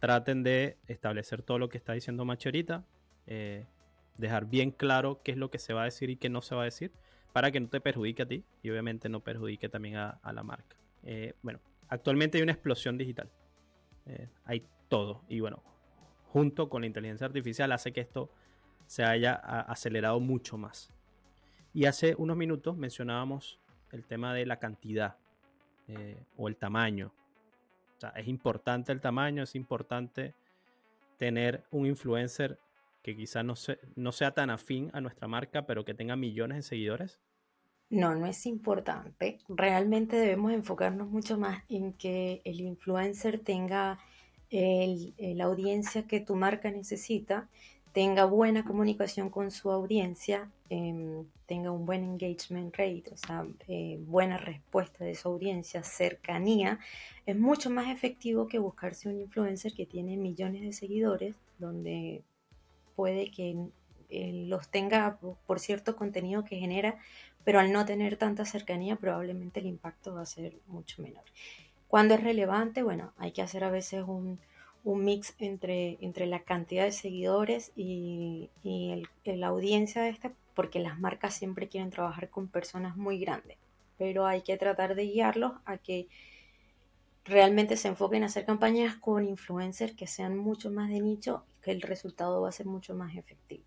traten 0.00 0.42
de 0.42 0.78
establecer 0.86 1.42
todo 1.42 1.58
lo 1.58 1.68
que 1.68 1.76
está 1.76 1.92
diciendo 1.92 2.24
Machi 2.24 2.48
ahorita, 2.48 2.86
eh, 3.26 3.66
dejar 4.16 4.46
bien 4.46 4.70
claro 4.70 5.20
qué 5.22 5.32
es 5.32 5.36
lo 5.36 5.50
que 5.50 5.58
se 5.58 5.74
va 5.74 5.82
a 5.82 5.84
decir 5.84 6.08
y 6.08 6.16
qué 6.16 6.30
no 6.30 6.40
se 6.40 6.54
va 6.54 6.62
a 6.62 6.64
decir, 6.64 6.92
para 7.34 7.50
que 7.50 7.60
no 7.60 7.68
te 7.68 7.82
perjudique 7.82 8.22
a 8.22 8.26
ti 8.26 8.42
y 8.62 8.70
obviamente 8.70 9.10
no 9.10 9.20
perjudique 9.20 9.68
también 9.68 9.96
a, 9.96 10.18
la 10.32 10.42
marca. 10.42 10.76
Eh, 11.02 11.34
bueno, 11.42 11.60
actualmente 11.88 12.38
hay 12.38 12.42
una 12.42 12.52
explosión 12.52 12.96
digital. 12.96 13.30
Eh, 14.06 14.30
hay 14.46 14.64
todo. 14.88 15.24
Y 15.28 15.40
bueno, 15.40 15.62
junto 16.32 16.68
con 16.68 16.82
la 16.82 16.86
inteligencia 16.86 17.26
artificial 17.26 17.72
hace 17.72 17.92
que 17.92 18.00
esto 18.00 18.30
se 18.86 19.04
haya 19.04 19.34
acelerado 19.34 20.20
mucho 20.20 20.56
más. 20.56 20.92
Y 21.74 21.84
hace 21.84 22.14
unos 22.16 22.36
minutos 22.36 22.76
mencionábamos 22.76 23.58
el 23.92 24.04
tema 24.04 24.34
de 24.34 24.46
la 24.46 24.58
cantidad 24.58 25.16
eh, 25.88 26.22
o 26.36 26.48
el 26.48 26.56
tamaño. 26.56 27.12
O 27.96 28.00
sea, 28.00 28.10
es 28.10 28.28
importante 28.28 28.92
el 28.92 29.00
tamaño, 29.00 29.42
es 29.42 29.54
importante 29.54 30.34
tener 31.16 31.64
un 31.70 31.86
influencer 31.86 32.58
que 33.02 33.16
quizá 33.16 33.42
no, 33.42 33.54
no 33.96 34.12
sea 34.12 34.32
tan 34.32 34.50
afín 34.50 34.90
a 34.92 35.00
nuestra 35.00 35.28
marca, 35.28 35.66
pero 35.66 35.84
que 35.84 35.94
tenga 35.94 36.16
millones 36.16 36.58
de 36.58 36.62
seguidores. 36.62 37.20
No, 37.90 38.14
no 38.14 38.26
es 38.26 38.44
importante. 38.46 39.38
Realmente 39.48 40.16
debemos 40.16 40.52
enfocarnos 40.52 41.08
mucho 41.08 41.38
más 41.38 41.64
en 41.68 41.94
que 41.94 42.42
el 42.44 42.60
influencer 42.60 43.40
tenga 43.40 43.98
la 44.50 45.44
audiencia 45.44 46.06
que 46.06 46.20
tu 46.20 46.34
marca 46.36 46.70
necesita, 46.70 47.48
tenga 47.92 48.26
buena 48.26 48.64
comunicación 48.64 49.30
con 49.30 49.50
su 49.50 49.70
audiencia, 49.70 50.50
em, 50.68 51.26
tenga 51.46 51.70
un 51.70 51.86
buen 51.86 52.04
engagement 52.04 52.74
rate, 52.76 53.04
o 53.12 53.16
sea, 53.16 53.46
eh, 53.66 53.98
buena 54.06 54.36
respuesta 54.36 55.04
de 55.04 55.14
su 55.14 55.28
audiencia, 55.28 55.82
cercanía, 55.82 56.78
es 57.26 57.36
mucho 57.36 57.70
más 57.70 57.88
efectivo 57.88 58.46
que 58.46 58.58
buscarse 58.58 59.08
un 59.08 59.20
influencer 59.20 59.72
que 59.72 59.86
tiene 59.86 60.16
millones 60.16 60.62
de 60.62 60.72
seguidores, 60.72 61.34
donde 61.58 62.22
puede 62.94 63.30
que 63.30 63.56
eh, 64.10 64.32
los 64.46 64.70
tenga 64.70 65.18
por 65.46 65.58
cierto 65.58 65.96
contenido 65.96 66.44
que 66.44 66.56
genera, 66.56 66.98
pero 67.44 67.60
al 67.60 67.72
no 67.72 67.84
tener 67.84 68.16
tanta 68.16 68.44
cercanía 68.44 68.96
probablemente 68.96 69.60
el 69.60 69.66
impacto 69.66 70.14
va 70.14 70.22
a 70.22 70.26
ser 70.26 70.58
mucho 70.66 71.02
menor. 71.02 71.24
Cuando 71.88 72.14
es 72.14 72.22
relevante? 72.22 72.82
Bueno, 72.82 73.12
hay 73.16 73.32
que 73.32 73.42
hacer 73.42 73.64
a 73.64 73.70
veces 73.70 74.04
un, 74.06 74.38
mix 74.84 75.34
entre, 75.38 75.98
entre 76.00 76.26
la 76.26 76.40
cantidad 76.40 76.84
de 76.84 76.92
seguidores 76.92 77.72
y, 77.76 78.50
la 79.24 79.48
audiencia 79.48 80.02
de 80.02 80.10
este, 80.10 80.30
porque 80.54 80.80
las 80.80 80.98
marcas 80.98 81.34
siempre 81.34 81.68
quieren 81.68 81.90
trabajar 81.90 82.30
con 82.30 82.48
personas 82.48 82.96
muy 82.96 83.18
grandes, 83.18 83.56
pero 83.96 84.26
hay 84.26 84.42
que 84.42 84.56
tratar 84.56 84.94
de 84.94 85.06
guiarlos 85.06 85.52
a 85.64 85.78
que 85.78 86.08
realmente 87.24 87.76
se 87.76 87.88
enfoquen 87.88 88.22
a 88.22 88.26
hacer 88.26 88.44
campañas 88.44 88.96
con 88.96 89.26
influencers 89.26 89.94
que 89.94 90.06
sean 90.06 90.36
mucho 90.36 90.70
más 90.70 90.88
de 90.90 91.00
nicho, 91.00 91.44
que 91.62 91.72
el 91.72 91.82
resultado 91.82 92.40
va 92.40 92.50
a 92.50 92.52
ser 92.52 92.66
mucho 92.66 92.94
más 92.94 93.16
efectivo. 93.16 93.64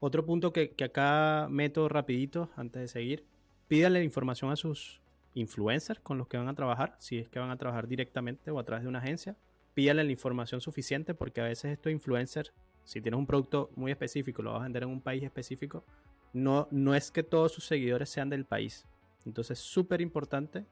Otro 0.00 0.24
punto 0.24 0.52
que, 0.52 0.70
que 0.70 0.84
acá 0.84 1.46
meto 1.50 1.88
rapidito 1.88 2.50
antes 2.56 2.82
de 2.82 2.88
seguir, 2.88 3.26
pídanle 3.68 4.02
información 4.02 4.50
a 4.50 4.56
sus 4.56 5.00
influencers 5.34 6.00
con 6.00 6.18
los 6.18 6.28
que 6.28 6.36
van 6.36 6.48
a 6.48 6.54
trabajar, 6.54 6.96
si 6.98 7.18
es 7.18 7.28
que 7.28 7.38
van 7.38 7.50
a 7.50 7.56
trabajar 7.56 7.86
directamente 7.86 8.50
o 8.50 8.58
a 8.58 8.64
través 8.64 8.82
de 8.82 8.88
una 8.88 8.98
agencia. 8.98 9.36
Pídale 9.74 10.04
la 10.04 10.10
información 10.10 10.60
suficiente 10.60 11.14
porque 11.14 11.40
a 11.40 11.44
veces 11.44 11.72
estos 11.72 11.92
influencers, 11.92 12.52
si 12.84 13.00
tienes 13.00 13.18
un 13.18 13.26
producto 13.26 13.70
muy 13.76 13.92
específico, 13.92 14.42
lo 14.42 14.52
vas 14.52 14.60
a 14.60 14.64
vender 14.64 14.82
en 14.82 14.88
un 14.88 15.00
país 15.00 15.22
específico, 15.22 15.84
no, 16.32 16.68
no 16.70 16.94
es 16.94 17.10
que 17.10 17.22
todos 17.22 17.52
sus 17.52 17.64
seguidores 17.64 18.08
sean 18.08 18.28
del 18.28 18.44
país. 18.44 18.86
Entonces 19.24 19.58
es 19.58 19.64
súper 19.64 20.00
importante 20.00 20.64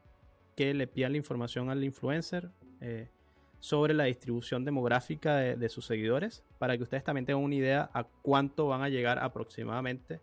que 0.59 0.73
le 0.73 0.87
pidan 0.87 1.13
la 1.13 1.17
información 1.17 1.69
al 1.69 1.81
influencer 1.85 2.49
eh, 2.81 3.07
sobre 3.61 3.93
la 3.93 4.03
distribución 4.03 4.65
demográfica 4.65 5.37
de, 5.37 5.69
sus 5.69 5.85
seguidores 5.85 6.43
para 6.57 6.75
que 6.75 6.83
ustedes 6.83 7.01
también 7.01 7.25
tengan 7.25 7.45
una 7.45 7.55
idea 7.55 7.89
a 7.93 8.03
cuánto 8.03 8.67
van 8.67 8.81
a 8.81 8.89
llegar 8.89 9.19
aproximadamente 9.19 10.19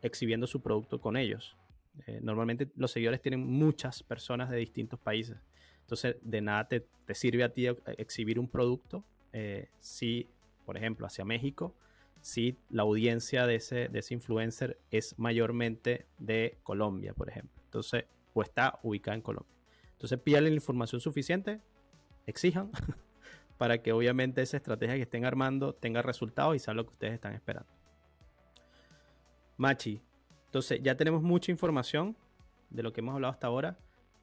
exhibiendo 0.00 0.46
su 0.46 0.62
producto 0.62 0.98
con 1.02 1.18
ellos. 1.18 1.57
Eh, 2.06 2.20
normalmente 2.22 2.68
los 2.76 2.92
seguidores 2.92 3.20
tienen 3.20 3.40
muchas 3.40 4.02
personas 4.02 4.50
de 4.50 4.56
distintos 4.58 4.98
países. 4.98 5.36
Entonces, 5.80 6.16
de 6.22 6.40
nada 6.40 6.68
te, 6.68 6.86
sirve 7.14 7.44
a 7.44 7.48
ti 7.48 7.66
exhibir 7.96 8.38
un 8.38 8.48
producto 8.48 9.04
eh, 9.32 9.68
si, 9.80 10.28
por 10.66 10.76
ejemplo, 10.76 11.06
hacia 11.06 11.24
México, 11.24 11.74
si 12.20 12.58
la 12.68 12.82
audiencia 12.82 13.46
de 13.46 13.54
ese, 13.56 13.88
de 13.88 13.98
ese 14.00 14.14
influencer 14.14 14.78
es 14.90 15.18
mayormente 15.18 16.06
de 16.18 16.58
Colombia, 16.62 17.14
por 17.14 17.30
ejemplo. 17.30 17.62
Entonces, 17.64 18.04
o 18.34 18.42
está 18.42 18.78
ubicada 18.82 19.14
en 19.14 19.22
Colombia. 19.22 19.56
Entonces, 19.92 20.18
pídale 20.20 20.50
la 20.50 20.56
información 20.56 21.00
suficiente, 21.00 21.60
exijan, 22.26 22.70
para 23.58 23.82
que 23.82 23.92
obviamente 23.92 24.42
esa 24.42 24.56
estrategia 24.56 24.96
que 24.96 25.02
estén 25.02 25.24
armando 25.24 25.74
tenga 25.74 26.02
resultados 26.02 26.54
y 26.54 26.58
sea 26.58 26.74
lo 26.74 26.84
que 26.84 26.92
ustedes 26.92 27.14
están 27.14 27.34
esperando. 27.34 27.70
Machi, 29.56 30.00
entonces 30.48 30.80
ya 30.82 30.96
tenemos 30.96 31.22
mucha 31.22 31.52
información 31.52 32.16
de 32.70 32.82
lo 32.82 32.92
que 32.92 33.00
hemos 33.00 33.14
hablado 33.14 33.32
hasta 33.32 33.46
ahora. 33.46 33.76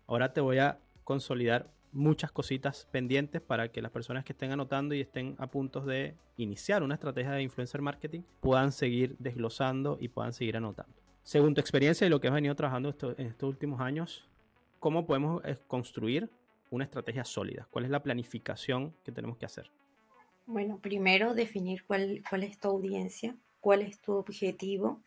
Ahora 0.08 0.34
te 0.34 0.42
voy 0.42 0.58
a 0.58 0.80
consolidar 1.04 1.70
muchas 1.92 2.32
cositas 2.32 2.88
pendientes 2.92 3.42
para 3.42 3.72
que 3.72 3.82
las 3.82 3.92
personas 3.92 4.26
que 4.26 4.34
estén 4.34 4.52
anotando 4.52 4.96
y 4.96 5.02
estén 5.02 5.36
a 5.38 5.48
punto 5.48 5.82
de 5.82 6.16
iniciar 6.38 6.82
una 6.82 6.96
estrategia 6.96 7.32
de 7.32 7.44
influencer 7.44 7.82
marketing 7.82 8.22
puedan 8.42 8.72
seguir 8.72 9.16
desglosando 9.20 9.98
y 10.02 10.08
puedan 10.08 10.34
seguir 10.34 10.58
anotando. 10.58 10.94
Según 11.22 11.54
tu 11.54 11.62
experiencia 11.62 12.08
y 12.08 12.10
lo 12.10 12.20
que 12.20 12.28
has 12.28 12.34
venido 12.34 12.56
trabajando 12.56 12.96
en 13.18 13.28
estos 13.28 13.48
últimos 13.48 13.80
años, 13.80 14.28
¿cómo 14.80 15.06
podemos 15.06 15.46
eh, 15.46 15.58
construir 15.68 16.30
una 16.72 16.86
estrategia 16.86 17.24
sólida? 17.24 17.68
¿Cuál 17.70 17.86
es 17.86 17.92
la 17.92 18.02
planificación 18.02 18.96
que 19.04 19.12
tenemos 19.12 19.38
que 19.38 19.46
hacer? 19.46 19.70
Bueno, 20.48 20.80
primero 20.80 21.36
definir 21.36 21.86
cuál, 21.86 22.24
cuál 22.28 22.44
es 22.44 22.60
tu 22.60 22.68
audiencia, 22.68 23.36
cuál 23.62 23.84
es 23.84 24.00
tu 24.00 24.14
objetivo 24.14 25.02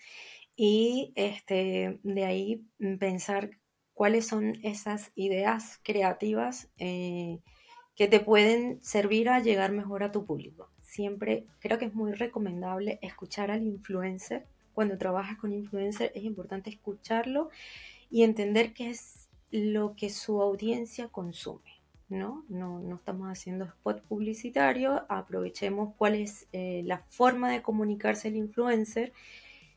y 0.61 1.13
este, 1.15 2.01
de 2.03 2.25
ahí 2.25 2.67
pensar 2.99 3.51
cuáles 3.95 4.27
son 4.27 4.59
esas 4.65 5.13
ideas 5.15 5.79
creativas 5.85 6.69
eh, 6.79 7.39
que 7.95 8.09
te 8.09 8.19
pueden 8.19 8.83
servir 8.83 9.29
a 9.29 9.39
llegar 9.39 9.71
mejor 9.71 10.03
a 10.03 10.11
tu 10.11 10.27
público. 10.27 10.69
Siempre 10.83 11.47
creo 11.61 11.79
que 11.79 11.85
es 11.85 11.95
muy 11.95 12.11
recomendable 12.11 12.99
escuchar 13.03 13.53
al 13.53 13.63
influencer. 13.63 14.49
Cuando 14.75 14.99
trabajas 14.99 15.39
con 15.39 15.53
influencer 15.53 16.11
es 16.17 16.25
importante 16.25 16.71
escucharlo 16.71 17.51
y 18.11 18.25
entender 18.25 18.75
qué 18.75 18.91
es 18.91 19.29
lo 19.53 19.95
que 19.95 20.11
su 20.11 20.43
audiencia 20.43 21.07
consume. 21.07 21.71
¿no? 22.09 22.45
No, 22.49 22.81
no 22.81 22.97
estamos 22.97 23.29
haciendo 23.29 23.65
spot 23.65 24.03
publicitario, 24.03 25.07
aprovechemos 25.09 25.95
cuál 25.97 26.17
es 26.17 26.49
eh, 26.53 26.83
la 26.85 27.05
forma 27.11 27.49
de 27.53 27.63
comunicarse 27.63 28.27
el 28.27 28.37
influencer 28.37 29.13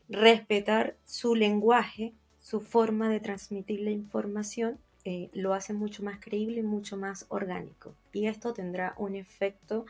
respetar 0.08 0.96
su 1.04 1.34
lenguaje, 1.34 2.12
su 2.40 2.60
forma 2.60 3.08
de 3.08 3.20
transmitir 3.20 3.80
la 3.80 3.90
información, 3.90 4.78
eh, 5.04 5.30
lo 5.32 5.52
hace 5.52 5.72
mucho 5.72 6.02
más 6.02 6.20
creíble 6.20 6.60
y 6.60 6.62
mucho 6.62 6.96
más 6.96 7.26
orgánico. 7.28 7.94
Y 8.12 8.26
esto 8.26 8.52
tendrá 8.52 8.94
un 8.98 9.16
efecto 9.16 9.84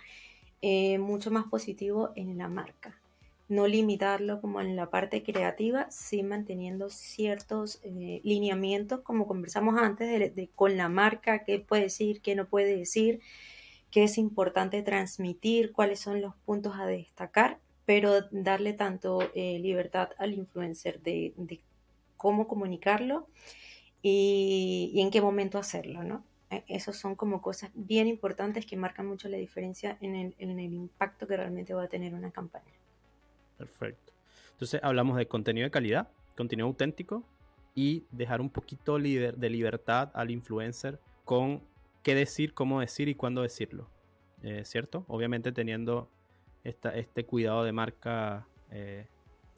eh, 0.63 0.99
mucho 0.99 1.31
más 1.31 1.47
positivo 1.47 2.13
en 2.15 2.39
la 2.39 2.49
marca. 2.49 2.97
No 3.49 3.67
limitarlo 3.67 4.41
como 4.41 4.61
en 4.61 4.77
la 4.77 4.89
parte 4.89 5.23
creativa, 5.23 5.91
sí 5.91 6.23
manteniendo 6.23 6.89
ciertos 6.89 7.81
eh, 7.83 8.21
lineamientos, 8.25 9.01
como 9.01 9.27
conversamos 9.27 9.79
antes, 9.79 10.35
de, 10.35 10.49
con 10.55 10.77
la 10.79 10.89
marca, 10.89 11.45
qué 11.45 11.59
puede 11.59 11.83
decir, 11.83 12.23
qué 12.23 12.35
no 12.35 12.47
puede 12.47 12.77
decir, 12.77 13.21
qué 13.91 14.05
es 14.05 14.17
importante 14.17 14.81
transmitir, 14.83 15.73
cuáles 15.73 16.01
son 16.01 16.23
los 16.23 16.35
puntos 16.47 16.77
a 16.77 16.87
destacar 16.87 17.59
pero 17.95 18.23
darle 18.31 18.73
tanto 18.73 19.21
eh, 19.35 19.59
libertad 19.59 20.13
al 20.17 20.33
influencer 20.33 21.03
de, 21.03 21.35
cómo 22.17 22.49
comunicarlo 22.49 23.27
y, 24.01 24.95
en 24.97 25.11
qué 25.11 25.21
momento 25.21 25.59
hacerlo, 25.59 26.03
¿no? 26.03 26.25
E, 26.49 26.65
Esas 26.69 26.97
son 26.97 27.17
como 27.17 27.43
cosas 27.43 27.71
bien 27.75 28.07
importantes 28.07 28.65
que 28.65 28.79
marcan 28.79 29.07
mucho 29.07 29.29
la 29.29 29.37
diferencia 29.37 29.99
en 30.01 30.15
el, 30.15 30.35
en 30.39 30.59
el 30.59 30.73
impacto 30.73 31.27
que 31.27 31.37
realmente 31.37 31.75
va 31.75 31.83
a 31.83 31.89
tener 31.89 32.15
una 32.15 32.31
campaña. 32.31 32.73
Perfecto. 33.59 34.15
Entonces 34.53 34.81
hablamos 34.83 35.19
de 35.19 35.29
contenido 35.29 35.67
de 35.67 35.71
calidad, 35.71 36.09
contenido 36.35 36.69
auténtico 36.69 37.23
y 37.75 38.07
dejar 38.11 38.41
un 38.41 38.49
poquito 38.49 38.97
de 38.97 39.51
libertad 39.51 40.11
al 40.15 40.31
influencer 40.31 40.99
con 41.27 41.61
qué 42.03 42.15
decir, 42.15 42.55
cómo 42.55 42.81
decir 42.81 43.11
y 43.11 43.15
cuándo 43.15 43.43
decirlo. 43.43 43.87
Eh, 44.43 44.63
¿Cierto? 44.65 45.05
Obviamente 45.09 45.53
teniendo 45.53 46.09
este 46.65 47.27
cuidado 47.27 47.65
de 47.65 47.73
marca? 47.73 48.47
Eh? 48.71 49.07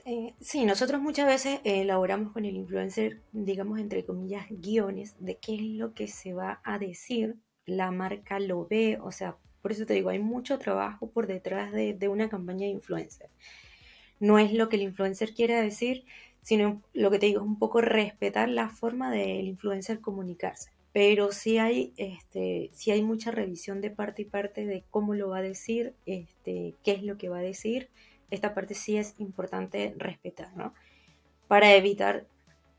Eh, 0.05 0.35
sí, 0.41 0.65
nosotros 0.67 1.01
muchas 1.01 1.27
veces 1.27 1.61
elaboramos 1.65 2.33
con 2.33 2.45
el 2.45 2.57
influencer, 2.57 3.21
digamos, 3.33 3.79
entre 3.79 4.05
comillas, 4.05 4.47
guiones 4.51 5.17
de 5.19 5.37
qué 5.37 5.55
es 5.55 5.63
lo 5.63 5.95
que 5.95 6.09
se 6.09 6.35
va 6.35 6.61
a 6.65 6.79
decir, 6.79 7.37
la 7.67 7.91
marca 7.91 8.39
lo 8.39 8.67
ve, 8.67 8.99
o 9.03 9.11
sea, 9.13 9.37
por 9.63 9.73
eso 9.73 9.87
te 9.87 9.95
digo, 9.95 10.11
hay 10.11 10.19
mucho 10.19 10.59
trabajo 10.59 11.11
por 11.11 11.27
detrás 11.27 11.73
de, 11.73 11.95
de 11.95 12.09
una 12.09 12.29
campaña 12.29 12.67
de 12.67 12.73
influencer. 12.73 13.31
No 14.21 14.39
es 14.39 14.53
lo 14.53 14.69
que 14.69 14.77
el 14.77 14.83
influencer 14.83 15.33
quiere 15.33 15.55
decir, 15.61 16.05
sino 16.43 16.83
lo 16.93 17.11
que 17.11 17.19
te 17.19 17.27
digo 17.27 17.41
es 17.41 17.47
un 17.47 17.59
poco 17.59 17.81
respetar 17.81 18.51
la 18.51 18.69
forma 18.69 19.11
del 19.11 19.49
influencer 19.49 20.01
comunicarse 20.01 20.74
pero 20.95 21.33
sí 21.33 21.59
hay, 21.59 21.93
este, 21.97 22.71
sí 22.73 22.93
hay 22.93 23.03
mucha 23.03 23.33
revisión 23.33 23.81
de 23.81 23.91
parte 23.91 24.23
y 24.23 24.27
parte 24.27 24.65
de 24.65 24.85
cómo 24.93 25.15
lo 25.15 25.29
va 25.29 25.39
a 25.39 25.43
decir, 25.43 25.93
este, 26.07 26.77
qué 26.85 26.93
es 26.93 27.03
lo 27.03 27.19
que 27.19 27.29
va 27.29 27.39
a 27.39 27.43
decir. 27.43 27.91
Esta 28.31 28.55
parte 28.55 28.75
sí 28.75 28.97
es 28.97 29.19
importante 29.19 29.93
respetar, 29.99 30.57
¿no? 30.57 30.73
Para 31.49 31.75
evitar 31.75 32.29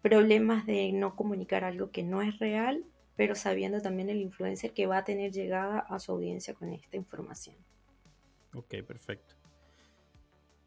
problemas 0.02 0.66
de 0.66 0.94
no 0.94 1.18
comunicar 1.18 1.66
algo 1.66 1.92
que 1.92 2.04
no 2.04 2.22
es 2.22 2.40
real, 2.40 2.86
pero 3.18 3.36
sabiendo 3.36 3.82
también 3.82 4.10
el 4.10 4.22
influencer 4.22 4.72
que 4.72 4.88
va 4.88 5.00
a 5.00 5.04
tener 5.04 5.34
llegada 5.34 5.80
a 5.80 6.00
su 6.00 6.14
audiencia 6.14 6.54
con 6.54 6.72
esta 6.72 6.96
información. 6.96 7.58
Ok, 8.54 8.76
perfecto. 8.88 9.36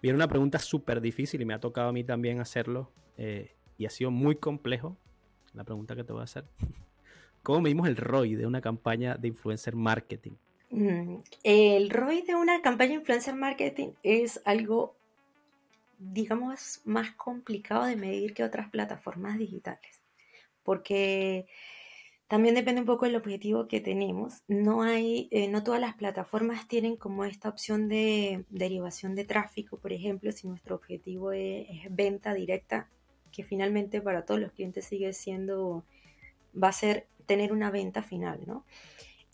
Viene 0.02 0.16
una 0.16 0.28
pregunta 0.28 0.58
súper 0.58 1.00
difícil 1.00 1.40
y 1.40 1.46
me 1.46 1.54
ha 1.54 1.60
tocado 1.60 1.88
a 1.88 1.92
mí 1.94 2.04
también 2.04 2.40
hacerlo 2.40 2.92
eh, 3.16 3.56
y 3.78 3.86
ha 3.86 3.90
sido 3.90 4.10
muy 4.10 4.36
complejo 4.36 4.98
la 5.54 5.64
pregunta 5.64 5.96
que 5.96 6.04
te 6.04 6.12
voy 6.12 6.20
a 6.20 6.24
hacer. 6.24 6.44
¿Cómo 7.42 7.60
medimos 7.60 7.88
el 7.88 7.96
ROI 7.96 8.34
de 8.34 8.46
una 8.46 8.60
campaña 8.60 9.16
de 9.16 9.28
influencer 9.28 9.74
marketing? 9.74 10.32
Mm, 10.70 11.16
el 11.44 11.90
ROI 11.90 12.22
de 12.22 12.34
una 12.34 12.60
campaña 12.60 12.90
de 12.90 12.96
influencer 12.96 13.34
marketing 13.34 13.92
es 14.02 14.40
algo, 14.44 14.96
digamos, 15.98 16.82
más 16.84 17.12
complicado 17.12 17.84
de 17.84 17.96
medir 17.96 18.34
que 18.34 18.44
otras 18.44 18.68
plataformas 18.70 19.38
digitales, 19.38 20.02
porque 20.62 21.46
también 22.28 22.54
depende 22.54 22.82
un 22.82 22.86
poco 22.86 23.06
del 23.06 23.16
objetivo 23.16 23.68
que 23.68 23.80
tenemos. 23.80 24.42
No 24.48 24.82
hay, 24.82 25.28
eh, 25.30 25.48
no 25.48 25.64
todas 25.64 25.80
las 25.80 25.94
plataformas 25.94 26.68
tienen 26.68 26.96
como 26.96 27.24
esta 27.24 27.48
opción 27.48 27.88
de 27.88 28.44
derivación 28.50 29.14
de 29.14 29.24
tráfico, 29.24 29.78
por 29.78 29.94
ejemplo, 29.94 30.30
si 30.32 30.46
nuestro 30.46 30.76
objetivo 30.76 31.32
es, 31.32 31.66
venta 31.90 32.34
directa, 32.34 32.90
que 33.32 33.44
finalmente 33.44 34.02
para 34.02 34.26
todos 34.26 34.40
los 34.40 34.52
clientes 34.52 34.84
sigue 34.84 35.14
siendo, 35.14 35.84
va 36.62 36.68
a 36.68 36.72
ser 36.72 37.06
tener 37.26 37.52
una 37.52 37.70
venta 37.70 38.02
final, 38.02 38.40
¿no? 38.46 38.64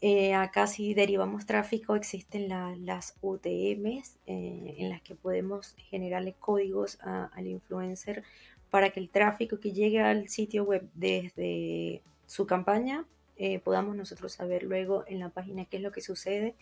Eh, 0.07 0.35
acá 0.35 0.67
si 0.67 0.93
derivamos 0.93 1.47
tráfico 1.47 1.97
existen 1.97 2.51
las 2.85 3.17
UTMs 3.23 4.19
eh, 4.27 4.75
en 4.77 4.91
las 4.91 5.01
que 5.01 5.15
podemos 5.15 5.75
generarle 5.89 6.35
códigos 6.39 6.99
al 7.01 7.47
influencer 7.47 8.23
para 8.69 8.91
que 8.91 9.01
el 9.01 9.09
tráfico 9.09 9.61
que 9.61 9.73
llegue 9.73 10.01
al 10.01 10.29
sitio 10.29 10.65
web 10.65 10.87
desde 10.93 12.03
su 12.27 12.45
campaña 12.45 13.07
eh, 13.39 13.61
podamos 13.61 13.97
nosotros 13.97 14.33
saber 14.33 14.65
luego 14.65 15.05
en 15.07 15.21
la 15.21 15.31
página 15.31 15.65
qué 15.65 15.79
es 15.79 15.83
lo 15.83 15.91
que 15.91 16.03
sucede. 16.03 16.55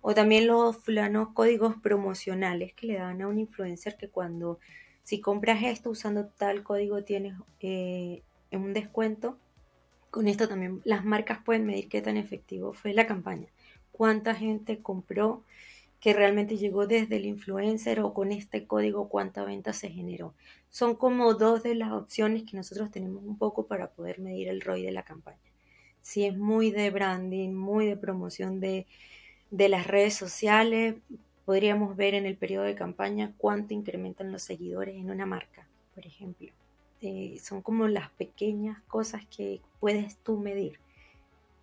O 0.00 0.12
también 0.12 0.48
los 0.48 0.78
códigos 1.32 1.76
promocionales 1.76 2.72
que 2.72 2.88
le 2.88 2.94
dan 2.94 3.22
a 3.22 3.28
un 3.28 3.38
influencer 3.38 3.96
que 3.98 4.08
cuando 4.08 4.58
si 5.04 5.20
compras 5.20 5.62
esto 5.62 5.90
usando 5.90 6.26
tal 6.26 6.64
código 6.64 7.04
tienes 7.04 7.34
un 7.62 8.72
descuento 8.72 9.38
con 10.10 10.28
esto 10.28 10.48
también 10.48 10.80
las 10.84 11.04
marcas 11.04 11.38
pueden 11.44 11.66
medir 11.66 11.88
qué 11.88 12.02
tan 12.02 12.16
efectivo 12.16 12.72
fue 12.72 12.92
la 12.92 13.06
campaña, 13.06 13.46
cuánta 13.92 14.34
gente 14.34 14.78
compró 14.78 15.42
que 16.00 16.14
realmente 16.14 16.56
llegó 16.56 16.86
desde 16.86 17.16
el 17.16 17.26
influencer 17.26 18.00
o 18.00 18.14
con 18.14 18.32
este 18.32 18.66
código 18.66 19.08
cuánta 19.08 19.44
venta 19.44 19.72
se 19.72 19.90
generó. 19.90 20.34
Son 20.70 20.96
como 20.96 21.34
dos 21.34 21.62
de 21.62 21.74
las 21.74 21.92
opciones 21.92 22.44
que 22.44 22.56
nosotros 22.56 22.90
tenemos 22.90 23.22
un 23.22 23.36
poco 23.36 23.66
para 23.66 23.90
poder 23.90 24.18
medir 24.18 24.48
el 24.48 24.62
ROI 24.62 24.82
de 24.82 24.92
la 24.92 25.02
campaña. 25.02 25.38
Si 26.00 26.24
es 26.24 26.36
muy 26.36 26.70
de 26.70 26.90
branding, 26.90 27.52
muy 27.52 27.86
de 27.86 27.96
promoción 27.96 28.60
de, 28.60 28.86
de 29.50 29.68
las 29.68 29.86
redes 29.86 30.14
sociales, 30.14 30.94
podríamos 31.44 31.96
ver 31.96 32.14
en 32.14 32.24
el 32.24 32.36
periodo 32.36 32.64
de 32.64 32.74
campaña 32.74 33.34
cuánto 33.36 33.74
incrementan 33.74 34.32
los 34.32 34.42
seguidores 34.42 34.96
en 34.96 35.10
una 35.10 35.26
marca, 35.26 35.66
por 35.94 36.06
ejemplo. 36.06 36.50
Eh, 37.02 37.38
son 37.42 37.62
como 37.62 37.88
las 37.88 38.10
pequeñas 38.10 38.80
cosas 38.82 39.24
que 39.26 39.60
puedes 39.80 40.18
tú 40.18 40.38
medir 40.38 40.78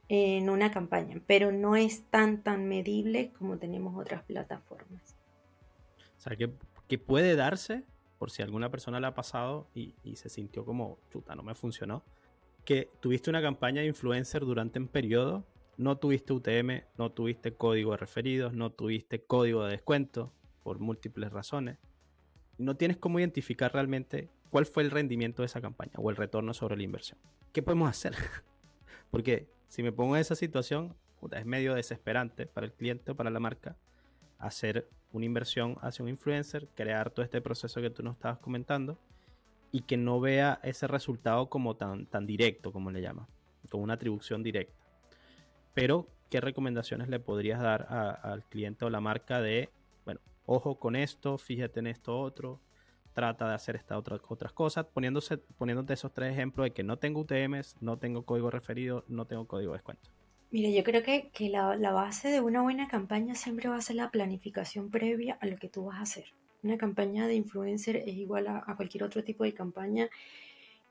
en 0.09 0.49
una 0.49 0.71
campaña, 0.71 1.21
pero 1.27 1.51
no 1.51 1.75
es 1.75 2.03
tan 2.09 2.41
tan 2.41 2.67
medible 2.67 3.31
como 3.37 3.57
tenemos 3.57 3.95
otras 3.95 4.23
plataformas. 4.23 5.15
O 6.17 6.21
sea, 6.21 6.35
que, 6.35 6.97
puede 6.97 7.35
darse, 7.35 7.83
por 8.17 8.31
si 8.31 8.41
alguna 8.41 8.71
persona 8.71 8.99
le 8.99 9.07
ha 9.07 9.13
pasado 9.13 9.67
y, 9.75 9.93
se 10.15 10.29
sintió 10.29 10.65
como, 10.65 10.97
chuta, 11.11 11.35
no 11.35 11.43
me 11.43 11.53
funcionó, 11.53 12.03
que 12.65 12.89
tuviste 12.99 13.29
una 13.29 13.41
campaña 13.41 13.81
de 13.81 13.87
influencer 13.87 14.43
durante 14.43 14.79
un 14.79 14.87
periodo, 14.87 15.45
no 15.77 15.97
tuviste 15.97 16.33
UTM, 16.33 16.83
no 16.97 17.11
tuviste 17.11 17.53
código 17.53 17.91
de 17.91 17.97
referidos, 17.97 18.53
no 18.53 18.71
tuviste 18.71 19.21
código 19.21 19.65
de 19.65 19.71
descuento, 19.71 20.33
por 20.63 20.79
múltiples 20.79 21.31
razones. 21.31 21.77
No 22.57 22.75
tienes 22.75 22.97
cómo 22.97 23.19
identificar 23.19 23.71
realmente 23.71 24.29
cuál 24.49 24.65
fue 24.65 24.83
el 24.83 24.91
rendimiento 24.91 25.41
de 25.41 25.47
esa 25.47 25.61
campaña 25.61 25.93
o 25.97 26.09
el 26.09 26.15
retorno 26.15 26.53
sobre 26.53 26.77
la 26.77 26.83
inversión. 26.83 27.19
¿Qué 27.51 27.61
podemos 27.61 27.89
hacer? 27.89 28.15
Porque 29.11 29.49
si 29.67 29.83
me 29.83 29.91
pongo 29.91 30.15
en 30.15 30.21
esa 30.21 30.35
situación, 30.35 30.95
es 31.31 31.45
medio 31.45 31.73
desesperante 31.73 32.45
para 32.45 32.65
el 32.65 32.73
cliente 32.73 33.11
o 33.11 33.15
para 33.15 33.29
la 33.29 33.39
marca 33.39 33.75
hacer 34.39 34.87
una 35.11 35.25
inversión 35.25 35.77
hacia 35.81 36.03
un 36.03 36.09
influencer, 36.09 36.67
crear 36.75 37.09
todo 37.09 37.23
este 37.23 37.41
proceso 37.41 37.81
que 37.81 37.89
tú 37.89 38.03
nos 38.03 38.15
estabas 38.15 38.37
comentando 38.39 38.97
y 39.71 39.81
que 39.81 39.97
no 39.97 40.19
vea 40.19 40.59
ese 40.63 40.87
resultado 40.87 41.49
como 41.49 41.75
tan, 41.75 42.05
tan 42.05 42.25
directo, 42.25 42.71
como 42.71 42.91
le 42.91 43.01
llama, 43.01 43.27
como 43.69 43.83
una 43.83 43.95
atribución 43.95 44.43
directa. 44.43 44.75
Pero, 45.73 46.07
¿qué 46.29 46.39
recomendaciones 46.39 47.09
le 47.09 47.19
podrías 47.19 47.59
dar 47.59 47.87
al 47.89 48.43
cliente 48.45 48.85
o 48.85 48.89
la 48.89 49.01
marca 49.01 49.41
de, 49.41 49.69
bueno, 50.05 50.21
ojo 50.45 50.79
con 50.79 50.95
esto, 50.95 51.37
fíjate 51.37 51.79
en 51.79 51.87
esto 51.87 52.19
otro, 52.19 52.59
trata 53.17 53.49
de 53.49 53.55
hacer 53.55 53.75
estas 53.75 53.97
otras, 53.97 54.21
otras 54.27 54.53
cosas, 54.53 54.85
poniéndose, 54.85 55.39
poniéndote 55.39 55.93
esos 55.93 56.13
tres 56.13 56.31
ejemplos 56.31 56.65
de 56.65 56.71
que 56.71 56.83
no 56.83 56.99
tengo 56.99 57.21
UTMs, 57.21 57.75
no 57.81 57.97
tengo 57.97 58.21
código 58.21 58.51
referido, 58.51 59.05
no 59.07 59.25
tengo 59.25 59.47
código 59.47 59.71
de 59.71 59.79
descuento. 59.79 60.11
Mire, 60.51 60.71
yo 60.71 60.83
creo 60.83 61.01
que, 61.01 61.31
que 61.33 61.49
la, 61.49 61.75
la, 61.75 61.93
base 61.93 62.29
de 62.29 62.41
una 62.41 62.61
buena 62.61 62.87
campaña 62.87 63.33
siempre 63.33 63.69
va 63.69 63.77
a 63.77 63.81
ser 63.81 63.95
la 63.95 64.11
planificación 64.11 64.91
previa 64.91 65.35
a 65.41 65.47
lo 65.47 65.57
que 65.57 65.67
tú 65.67 65.85
vas 65.85 65.97
a 65.97 66.03
hacer. 66.03 66.25
Una 66.61 66.77
campaña 66.77 67.25
de 67.25 67.33
influencer 67.33 67.95
es 67.95 68.15
igual 68.15 68.45
a, 68.45 68.63
a 68.67 68.75
cualquier 68.75 69.03
otro 69.03 69.23
tipo 69.23 69.43
de 69.45 69.55
campaña 69.55 70.09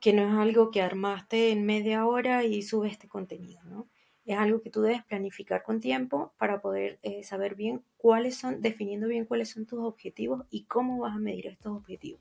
que 0.01 0.13
no 0.13 0.27
es 0.27 0.35
algo 0.35 0.73
que 0.73 0.83
armaste 0.83 1.53
en 1.53 1.65
media 1.65 2.07
hora 2.07 2.43
y 2.43 2.63
subes 2.63 2.91
este 2.91 3.07
contenido, 3.07 3.63
¿no? 3.67 3.87
Es 4.27 4.37
algo 4.37 4.61
que 4.61 4.71
tú 4.71 4.83
debes 4.83 5.05
planificar 5.05 5.63
con 5.63 5.81
tiempo 5.81 6.33
para 6.37 6.61
poder 6.61 6.99
eh, 7.03 7.23
saber 7.23 7.55
bien 7.55 7.83
cuáles 7.97 8.37
son, 8.37 8.61
definiendo 8.61 9.07
bien 9.07 9.25
cuáles 9.25 9.51
son 9.51 9.67
tus 9.67 9.79
objetivos 9.79 10.45
y 10.51 10.65
cómo 10.65 10.99
vas 10.99 11.15
a 11.15 11.21
medir 11.21 11.47
estos 11.47 11.77
objetivos. 11.77 12.21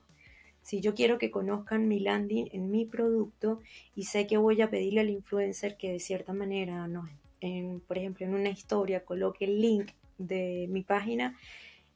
Si 0.62 0.82
yo 0.82 0.94
quiero 0.94 1.18
que 1.18 1.32
conozcan 1.32 1.88
mi 1.88 2.00
landing 2.00 2.50
en 2.52 2.70
mi 2.70 2.86
producto 2.86 3.60
y 3.96 4.04
sé 4.04 4.28
que 4.28 4.38
voy 4.38 4.62
a 4.62 4.70
pedirle 4.70 5.02
al 5.02 5.10
influencer 5.10 5.78
que 5.78 5.92
de 5.92 6.00
cierta 6.00 6.34
manera, 6.34 6.88
no, 6.88 7.10
por 7.88 7.98
ejemplo, 7.98 8.26
en 8.26 8.36
una 8.36 8.50
historia 8.50 9.04
coloque 9.04 9.46
el 9.46 9.62
link 9.62 9.92
de 10.18 10.68
mi 10.70 10.84
página, 10.84 11.38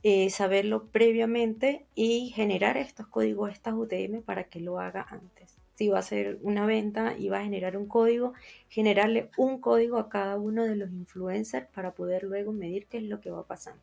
eh, 0.02 0.30
saberlo 0.30 0.86
previamente 0.88 1.86
y 1.94 2.30
generar 2.30 2.78
estos 2.78 3.08
códigos, 3.08 3.52
estas 3.52 3.74
UTM 3.76 4.22
para 4.24 4.46
que 4.46 4.60
lo 4.60 4.80
haga 4.80 5.06
antes 5.10 5.59
si 5.80 5.88
va 5.88 6.00
a 6.00 6.02
ser 6.02 6.40
una 6.42 6.66
venta 6.66 7.16
y 7.18 7.30
va 7.30 7.40
a 7.40 7.44
generar 7.44 7.78
un 7.78 7.88
código, 7.88 8.34
generarle 8.68 9.30
un 9.38 9.62
código 9.62 9.98
a 9.98 10.10
cada 10.10 10.36
uno 10.36 10.66
de 10.66 10.76
los 10.76 10.92
influencers 10.92 11.68
para 11.68 11.94
poder 11.94 12.24
luego 12.24 12.52
medir 12.52 12.86
qué 12.88 12.98
es 12.98 13.04
lo 13.06 13.22
que 13.22 13.32
va 13.32 13.48
pasando. 13.48 13.82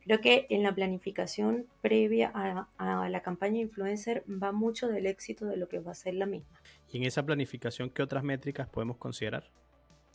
Creo 0.00 0.22
que 0.22 0.46
en 0.48 0.62
la 0.62 0.74
planificación 0.74 1.66
previa 1.82 2.32
a, 2.34 3.08
la 3.10 3.20
campaña 3.20 3.60
influencer 3.60 4.24
va 4.26 4.52
mucho 4.52 4.88
del 4.88 5.04
éxito 5.04 5.44
de 5.44 5.58
lo 5.58 5.68
que 5.68 5.80
va 5.80 5.92
a 5.92 5.94
ser 5.94 6.14
la 6.14 6.24
misma. 6.24 6.58
Y 6.90 6.96
en 6.96 7.02
esa 7.02 7.22
planificación, 7.26 7.90
¿qué 7.90 8.02
otras 8.02 8.24
métricas 8.24 8.66
podemos 8.66 8.96
considerar? 8.96 9.50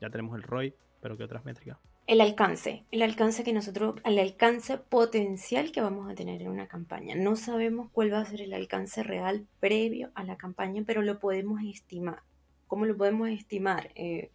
Ya 0.02 0.10
tenemos 0.10 0.36
el 0.36 0.42
ROI, 0.42 0.74
pero 1.00 1.16
¿qué 1.16 1.26
otras 1.26 1.46
métricas? 1.46 1.78
El 2.06 2.20
alcance, 2.20 2.84
el 2.92 3.02
alcance 3.02 3.44
que 3.44 3.54
nosotros, 3.54 3.96
el 4.04 4.20
alcance 4.20 4.78
potencial 4.78 5.72
que 5.72 5.82
vamos 5.82 6.12
a 6.12 6.16
tener 6.16 6.42
en 6.42 6.50
una 6.50 6.68
campaña. 6.68 7.16
No 7.16 7.36
sabemos 7.36 7.90
cuál 7.94 8.12
va 8.12 8.20
a 8.20 8.26
ser 8.26 8.42
el 8.42 8.54
alcance 8.54 9.04
real 9.04 9.48
previo 9.60 10.12
a 10.14 10.24
la 10.24 10.36
campaña, 10.38 10.84
pero 10.86 11.02
lo 11.02 11.20
podemos 11.20 11.62
estimar. 11.64 12.22
¿Cómo 12.68 12.86
lo 12.86 12.98
podemos 12.98 13.30
estimar? 13.30 13.92
Eh, 13.96 14.32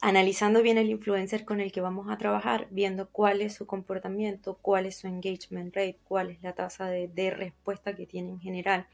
analizando 0.00 0.62
bien 0.62 0.78
el 0.78 0.90
influencer 0.90 1.44
con 1.44 1.60
el 1.60 1.72
que 1.72 1.80
vamos 1.80 2.08
a 2.10 2.18
trabajar, 2.18 2.68
viendo 2.70 3.08
cuál 3.08 3.40
es 3.40 3.54
su 3.54 3.66
comportamiento, 3.66 4.58
cuál 4.62 4.86
es 4.86 4.96
su 4.96 5.08
engagement 5.08 5.74
rate, 5.74 5.98
cuál 6.04 6.30
es 6.30 6.42
la 6.42 6.52
tasa 6.52 6.86
de, 6.86 7.08
de 7.08 7.30
respuesta 7.30 7.96
que 7.96 8.06
tiene 8.06 8.30
en 8.30 8.40
general, 8.40 8.86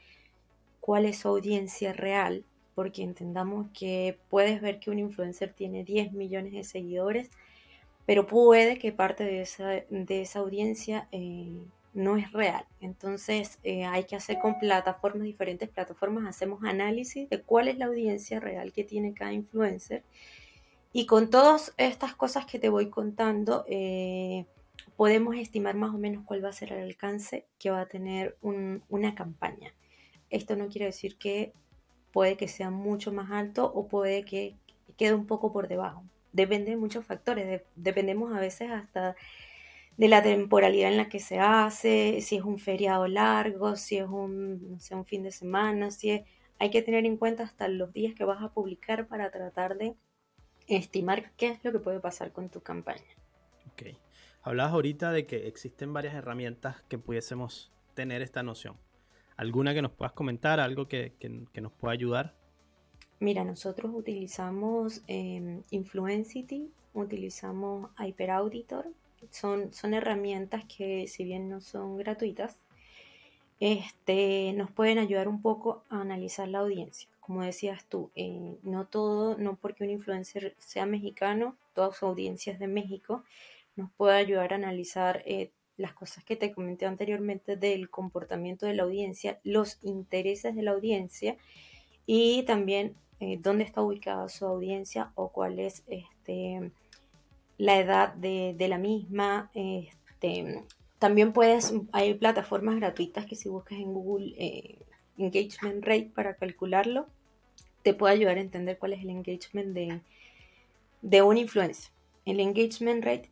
cuál 0.79 1.05
es 1.05 1.19
su 1.19 1.27
audiencia 1.27 1.93
real, 1.93 2.45
porque 2.73 3.03
entendamos 3.03 3.67
que 3.77 4.17
puedes 4.29 4.59
ver 4.61 4.79
que 4.79 4.89
un 4.89 4.99
influencer 4.99 5.53
tiene 5.53 5.83
10 5.83 6.13
millones 6.13 6.53
de 6.53 6.63
seguidores, 6.63 7.29
pero 8.05 8.27
puede 8.27 8.77
que 8.77 8.91
parte 8.91 9.23
de 9.23 9.41
esa, 9.41 9.69
de 9.89 10.21
esa 10.21 10.39
audiencia 10.39 11.07
eh, 11.11 11.63
no 11.93 12.17
es 12.17 12.31
real. 12.31 12.65
Entonces 12.79 13.59
eh, 13.63 13.85
hay 13.85 14.05
que 14.05 14.15
hacer 14.15 14.39
con 14.39 14.59
plataformas, 14.59 15.23
diferentes 15.23 15.69
plataformas, 15.69 16.27
hacemos 16.27 16.63
análisis 16.63 17.29
de 17.29 17.41
cuál 17.41 17.67
es 17.67 17.77
la 17.77 17.85
audiencia 17.85 18.39
real 18.39 18.71
que 18.71 18.83
tiene 18.83 19.13
cada 19.13 19.33
influencer. 19.33 20.03
Y 20.93 21.05
con 21.05 21.29
todas 21.29 21.73
estas 21.77 22.15
cosas 22.15 22.45
que 22.45 22.59
te 22.59 22.69
voy 22.69 22.89
contando, 22.89 23.65
eh, 23.69 24.45
podemos 24.97 25.35
estimar 25.35 25.75
más 25.75 25.93
o 25.93 25.97
menos 25.97 26.25
cuál 26.25 26.43
va 26.43 26.49
a 26.49 26.53
ser 26.53 26.73
el 26.73 26.83
alcance 26.83 27.45
que 27.59 27.71
va 27.71 27.81
a 27.81 27.87
tener 27.87 28.37
una 28.41 29.15
campaña. 29.15 29.73
Esto 30.29 30.55
no 30.55 30.67
quiere 30.67 30.87
decir 30.87 31.17
que 31.17 31.53
puede 32.11 32.35
que 32.35 32.47
sea 32.47 32.71
mucho 32.71 33.13
más 33.13 33.31
alto 33.31 33.71
o 33.73 33.87
puede 33.87 34.25
que 34.25 34.55
quede 34.97 35.13
un 35.13 35.27
poco 35.27 35.53
por 35.53 35.69
debajo 35.69 36.03
depende 36.31 36.71
de 36.71 36.77
muchos 36.77 37.05
factores. 37.05 37.61
dependemos 37.75 38.33
a 38.35 38.39
veces 38.39 38.71
hasta 38.71 39.15
de 39.97 40.07
la 40.07 40.23
temporalidad 40.23 40.89
en 40.89 40.97
la 40.97 41.09
que 41.09 41.19
se 41.19 41.39
hace, 41.39 42.21
si 42.21 42.37
es 42.37 42.43
un 42.43 42.57
feriado 42.57 43.07
largo, 43.07 43.75
si 43.75 43.97
es 43.97 44.07
un, 44.07 44.71
no 44.71 44.79
sé, 44.79 44.95
un 44.95 45.05
fin 45.05 45.23
de 45.23 45.31
semana, 45.31 45.91
si 45.91 46.11
es, 46.11 46.21
hay 46.59 46.69
que 46.71 46.81
tener 46.81 47.05
en 47.05 47.17
cuenta 47.17 47.43
hasta 47.43 47.67
los 47.67 47.93
días 47.93 48.15
que 48.15 48.23
vas 48.23 48.41
a 48.41 48.53
publicar 48.53 49.07
para 49.07 49.31
tratar 49.31 49.77
de 49.77 49.95
estimar 50.67 51.31
qué 51.37 51.49
es 51.49 51.63
lo 51.63 51.71
que 51.71 51.79
puede 51.79 51.99
pasar 51.99 52.31
con 52.31 52.49
tu 52.49 52.61
campaña. 52.61 53.01
Ok. 53.71 53.95
Hablabas 54.43 54.73
ahorita 54.73 55.11
de 55.11 55.27
que 55.27 55.47
existen 55.47 55.93
varias 55.93 56.15
herramientas 56.15 56.81
que 56.87 56.97
pudiésemos 56.97 57.71
tener 57.93 58.21
esta 58.21 58.41
noción. 58.41 58.77
¿Alguna 59.37 59.73
que 59.73 59.81
nos 59.81 59.91
puedas 59.91 60.13
comentar? 60.13 60.59
¿Algo 60.59 60.87
que, 60.87 61.13
nos 61.61 61.71
pueda 61.73 61.93
ayudar? 61.93 62.35
Mira, 63.21 63.43
nosotros 63.43 63.91
utilizamos 63.93 65.03
eh, 65.07 65.61
Influencity, 65.69 66.71
utilizamos 66.95 67.91
HyperAuditor. 67.99 68.87
Son, 69.29 69.71
son 69.71 69.93
herramientas 69.93 70.65
que 70.65 71.07
si 71.07 71.23
bien 71.23 71.47
no 71.47 71.61
son 71.61 71.97
gratuitas, 71.97 72.57
este, 73.59 74.53
nos 74.53 74.71
pueden 74.71 74.97
ayudar 74.97 75.27
un 75.27 75.39
poco 75.39 75.83
a 75.91 76.01
analizar 76.01 76.47
la 76.47 76.61
audiencia. 76.61 77.07
Como 77.19 77.43
decías 77.43 77.85
tú, 77.85 78.09
eh, 78.15 78.57
no 78.63 78.87
todo, 78.87 79.37
no 79.37 79.55
porque 79.55 79.83
un 79.83 79.91
influencer 79.91 80.55
sea 80.57 80.87
mexicano, 80.87 81.55
toda 81.75 81.93
su 81.93 82.07
audiencia 82.07 82.51
es 82.51 82.57
de 82.57 82.67
México, 82.67 83.23
nos 83.75 83.91
puede 83.91 84.17
ayudar 84.17 84.51
a 84.53 84.55
analizar 84.55 85.21
eh, 85.27 85.51
las 85.77 85.93
cosas 85.93 86.23
que 86.23 86.37
te 86.37 86.51
comenté 86.53 86.87
anteriormente 86.87 87.55
del 87.55 87.91
comportamiento 87.91 88.65
de 88.65 88.73
la 88.73 88.81
audiencia, 88.81 89.39
los 89.43 89.77
intereses 89.83 90.55
de 90.55 90.63
la 90.63 90.71
audiencia 90.71 91.37
y 92.07 92.41
también 92.47 92.95
eh, 93.21 93.39
dónde 93.41 93.63
está 93.63 93.81
ubicada 93.81 94.27
su 94.27 94.45
audiencia 94.45 95.11
o 95.15 95.29
cuál 95.29 95.59
es 95.59 95.83
este, 95.87 96.71
la 97.57 97.79
edad 97.79 98.13
de, 98.15 98.67
la 98.67 98.77
misma. 98.77 99.49
Este, 99.53 100.63
también 100.99 101.31
puedes, 101.31 101.73
hay 101.91 102.15
plataformas 102.15 102.75
gratuitas 102.77 103.25
que 103.25 103.35
si 103.35 103.47
buscas 103.47 103.79
en 103.79 103.93
Google 103.93 104.33
eh, 104.37 104.79
Engagement 105.17 105.85
Rate 105.85 106.11
para 106.13 106.33
calcularlo, 106.33 107.07
te 107.83 107.93
puede 107.93 108.15
ayudar 108.15 108.37
a 108.37 108.41
entender 108.41 108.77
cuál 108.77 108.93
es 108.93 109.01
el 109.01 109.09
engagement 109.09 109.73
de, 109.73 110.01
de 111.01 111.21
un 111.21 111.37
influencer. 111.37 111.91
El 112.25 112.39
engagement 112.39 113.03
rate 113.03 113.29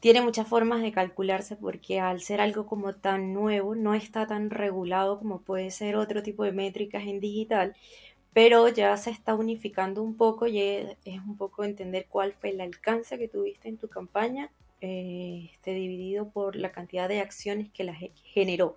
tiene 0.00 0.20
muchas 0.22 0.46
formas 0.46 0.82
de 0.82 0.92
calcularse 0.92 1.56
porque 1.56 2.00
al 2.00 2.20
ser 2.20 2.40
algo 2.40 2.66
como 2.66 2.94
tan 2.94 3.32
nuevo 3.32 3.74
no 3.74 3.94
está 3.94 4.26
tan 4.26 4.50
regulado 4.50 5.18
como 5.18 5.40
puede 5.40 5.70
ser 5.70 5.96
otro 5.96 6.22
tipo 6.22 6.44
de 6.44 6.52
métricas 6.52 7.04
en 7.04 7.20
digital, 7.20 7.74
pero 8.38 8.68
ya 8.68 8.96
se 8.96 9.10
está 9.10 9.34
unificando 9.34 10.00
un 10.00 10.16
poco 10.16 10.46
y 10.46 10.60
es, 10.60 10.96
un 11.26 11.36
poco 11.36 11.64
entender 11.64 12.06
cuál 12.08 12.34
fue 12.34 12.50
el 12.50 12.60
alcance 12.60 13.18
que 13.18 13.26
tuviste 13.26 13.68
en 13.68 13.78
tu 13.78 13.88
campaña, 13.88 14.48
eh, 14.80 15.50
este, 15.52 15.74
dividido 15.74 16.28
por 16.30 16.54
la 16.54 16.70
cantidad 16.70 17.08
de 17.08 17.18
acciones 17.18 17.68
que 17.68 17.82
la 17.82 17.96
generó. 18.22 18.76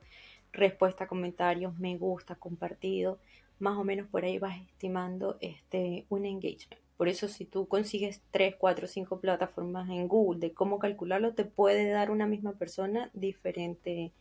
Respuesta, 0.51 1.05
comentarios, 1.05 1.77
me 1.77 1.95
gusta, 1.95 2.33
compartido, 2.33 3.19
más 3.59 3.77
o 3.77 3.83
menos 3.83 4.07
por 4.07 4.25
ahí 4.25 4.39
vas 4.39 4.59
estimando 4.59 5.37
este, 5.41 6.07
un 6.09 6.25
engagement. 6.25 6.81
Por 6.97 7.07
eso 7.07 7.27
si 7.27 7.45
tú 7.45 7.67
consigues 7.67 8.19
3, 8.31 8.55
4, 8.57 8.87
5 8.87 9.19
plataformas 9.19 9.87
en 9.91 10.07
Google 10.07 10.39
de 10.39 10.53
cómo 10.53 10.79
calcularlo, 10.79 11.35
te 11.35 11.45
puede 11.45 11.87
dar 11.91 12.09
una 12.09 12.25
misma 12.25 12.53
persona 12.53 13.11
diferente 13.13 14.11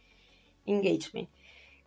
engagement. 0.67 1.31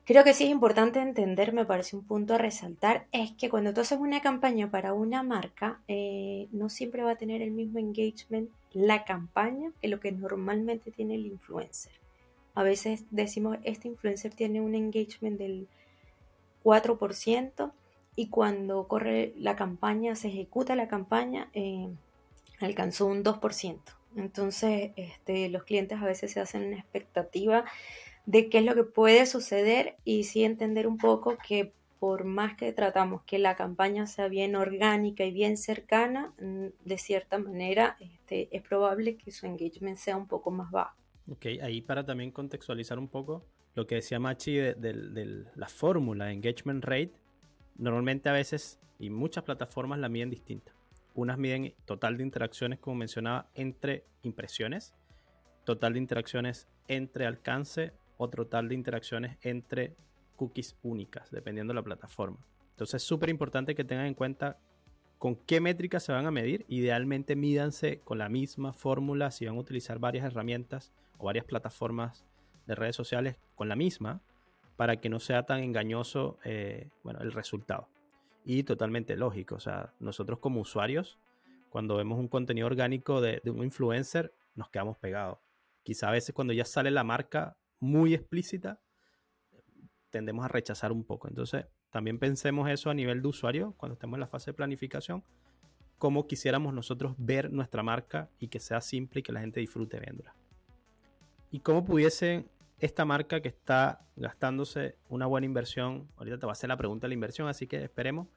Creo 0.06 0.24
que 0.24 0.34
sí 0.34 0.44
es 0.44 0.50
importante 0.50 1.00
entender, 1.00 1.54
me 1.54 1.66
parece 1.66 1.96
un 1.96 2.04
punto 2.04 2.34
a 2.34 2.38
resaltar, 2.38 3.08
es 3.12 3.32
que 3.32 3.50
cuando 3.50 3.74
tú 3.74 3.82
haces 3.82 4.00
una 4.00 4.22
campaña 4.22 4.70
para 4.70 4.94
una 4.94 5.24
marca, 5.24 5.80
eh, 5.88 6.48
no 6.52 6.70
siempre 6.70 7.04
va 7.04 7.12
a 7.12 7.16
tener 7.16 7.42
el 7.42 7.52
mismo 7.52 7.80
engagement 7.80 8.50
la 8.74 9.06
campaña 9.06 9.72
que 9.82 9.88
lo 9.88 10.00
que 10.00 10.12
normalmente 10.12 10.92
tiene 10.92 11.16
el 11.16 11.26
influencer. 11.26 11.94
A 12.54 12.63
veces 12.63 13.06
decimos, 13.12 13.58
este 13.63 13.88
influencer 13.88 14.34
tiene 14.34 14.60
un 14.60 14.76
engagement 14.76 15.38
del 15.38 15.68
4%, 16.63 17.72
y 18.16 18.28
cuando 18.28 18.88
corre 18.88 19.34
la 19.38 19.56
campaña, 19.56 20.16
se 20.16 20.28
ejecuta 20.28 20.76
la 20.76 20.88
campaña, 20.88 21.50
eh, 21.54 21.89
alcanzó 22.60 23.08
un 23.08 23.24
2%. 23.24 23.80
Entonces, 24.16 24.92
este, 24.96 25.50
los 25.50 25.63
clientes 25.63 26.00
a 26.00 26.06
veces 26.06 26.32
se 26.32 26.39
hacen 26.39 26.68
una 26.68 26.78
expectativa 26.78 27.66
de 28.26 28.50
qué 28.50 28.60
es 28.60 28.66
lo 28.66 28.76
que 28.76 28.84
puede 28.84 29.26
suceder 29.26 29.96
y 30.04 30.24
sí 30.24 30.44
entender 30.44 30.88
un 30.88 30.98
poco 30.98 31.38
que 31.38 31.74
por 32.00 32.26
más 32.26 32.58
que 32.58 32.74
tratamos 32.74 33.24
que 33.24 33.40
la 33.40 33.56
campaña 33.56 34.08
sea 34.08 34.28
bien 34.28 34.56
orgánica 34.56 35.24
y 35.24 35.32
bien 35.32 35.56
cercana, 35.56 36.34
mm, 36.40 36.68
de 36.84 36.98
cierta 36.98 37.38
manera 37.38 37.96
este, 38.00 38.50
es 38.56 38.62
probable 38.62 39.16
que 39.16 39.32
su 39.32 39.46
engagement 39.46 39.98
sea 39.98 40.18
un 40.18 40.28
poco 40.28 40.52
más 40.52 40.70
bajo. 40.72 40.96
Ok, 41.30 41.46
ahí 41.62 41.82
para 41.82 42.06
también 42.06 42.32
contextualizar 42.32 43.00
un 43.00 43.08
poco 43.08 43.46
lo 43.76 43.88
que 43.88 43.96
decía 43.96 44.20
Machi 44.20 44.56
de, 44.56 44.74
de 44.76 45.46
la 45.56 45.68
fórmula 45.68 46.32
engagement 46.32 46.84
rate, 46.84 47.14
Normalmente 47.78 48.30
a 48.30 48.34
veces 48.34 48.80
y 49.00 49.10
muchas 49.10 49.44
plataformas 49.44 50.00
la 50.00 50.10
miden 50.10 50.30
distinta. 50.30 50.74
Unas 51.16 51.38
miden 51.38 51.74
total 51.86 52.18
de 52.18 52.24
interacciones, 52.24 52.80
como 52.80 52.96
mencionaba, 52.96 53.50
entre 53.56 54.06
impresiones, 54.22 54.94
total 55.64 55.94
de 55.94 56.00
interacciones 56.00 56.68
entre 56.88 57.26
alcance 57.26 57.94
o 58.24 58.30
total 58.30 58.70
de 58.70 58.76
interacciones 58.76 59.38
entre 59.42 59.96
cookies 60.36 60.76
únicas, 60.84 61.32
dependiendo 61.32 61.72
de 61.72 61.76
la 61.76 61.84
plataforma. 61.84 62.38
Entonces 62.72 63.02
es 63.02 63.08
súper 63.08 63.30
importante 63.30 63.76
que 63.76 63.84
tengan 63.84 64.08
en 64.08 64.14
cuenta 64.16 64.58
con 65.20 65.36
qué 65.36 65.62
métricas 65.62 66.04
se 66.04 66.12
van 66.12 66.26
a 66.26 66.32
medir. 66.32 66.66
Idealmente 66.68 67.36
mídanse 67.36 68.00
con 68.04 68.18
la 68.18 68.30
misma 68.30 68.74
fórmula 68.74 69.32
si 69.32 69.46
van 69.46 69.56
a 69.56 69.60
utilizar 69.60 70.00
varias 70.00 70.26
herramientas 70.26 70.92
o 71.18 71.26
varias 71.26 71.46
plataformas 71.46 72.26
de 72.66 72.76
redes 72.76 72.96
sociales 72.96 73.38
con 73.56 73.70
la 73.70 73.76
misma 73.76 74.22
para 74.76 74.98
que 74.98 75.10
no 75.10 75.20
sea 75.20 75.44
tan 75.44 75.62
engañoso 75.62 76.40
eh, 76.44 76.90
bueno, 77.04 77.22
el 77.22 77.32
resultado. 77.32 77.88
Y 78.46 78.64
totalmente 78.64 79.16
lógico, 79.16 79.56
o 79.56 79.60
sea, 79.60 79.94
nosotros 80.00 80.40
como 80.40 80.60
usuarios, 80.60 81.18
cuando 81.70 81.96
vemos 81.96 82.20
un 82.20 82.28
contenido 82.28 82.68
orgánico 82.68 83.22
de, 83.22 83.42
un 83.46 83.64
influencer, 83.64 84.34
nos 84.56 84.70
quedamos 84.70 84.98
pegados. 84.98 85.40
Quizá 85.84 86.10
a 86.10 86.12
veces 86.12 86.36
cuando 86.36 86.54
ya 86.54 86.66
sale 86.66 86.92
la 86.92 87.04
marca 87.04 87.56
muy 87.84 88.13
explícita, 88.13 88.80
tendemos 90.10 90.46
a 90.46 90.48
rechazar 90.48 90.91
un 90.93 91.04
poco. 91.04 91.28
Entonces, 91.28 91.65
también 91.89 92.17
pensemos 92.17 92.69
eso 92.69 92.89
a 92.89 92.93
nivel 92.93 93.22
de 93.22 93.28
usuario, 93.28 93.74
cuando 93.78 93.93
estemos 93.93 94.15
en 94.15 94.22
la 94.22 94.28
fase 94.28 94.52
de 94.52 94.54
planificación, 94.56 95.24
cómo 95.98 96.26
quisiéramos 96.26 96.74
nosotros 96.74 97.13
ver 97.17 97.52
nuestra 97.52 97.84
marca 97.84 98.30
y 98.39 98.48
que 98.48 98.60
sea 98.60 98.80
simple 98.80 99.19
y 99.19 99.24
que 99.24 99.34
la 99.34 99.41
gente 99.41 99.60
disfrute 99.60 100.00
viéndola. 100.00 100.34
Y 101.52 101.60
cómo 101.60 101.84
pudiesen 101.84 102.50
esta 102.80 103.04
marca 103.06 103.41
que 103.41 103.50
está 103.50 104.08
gastándose 104.15 104.98
una 105.10 105.26
buena 105.26 105.46
inversión, 105.46 106.08
ahorita 106.15 106.39
te 106.39 106.46
va 106.46 106.52
a 106.52 106.54
hacer 106.54 106.69
la 106.69 106.78
pregunta 106.78 107.06
de 107.06 107.10
la 107.10 107.15
inversión, 107.15 107.48
así 107.50 107.67
que 107.67 107.84
esperemos, 107.84 108.28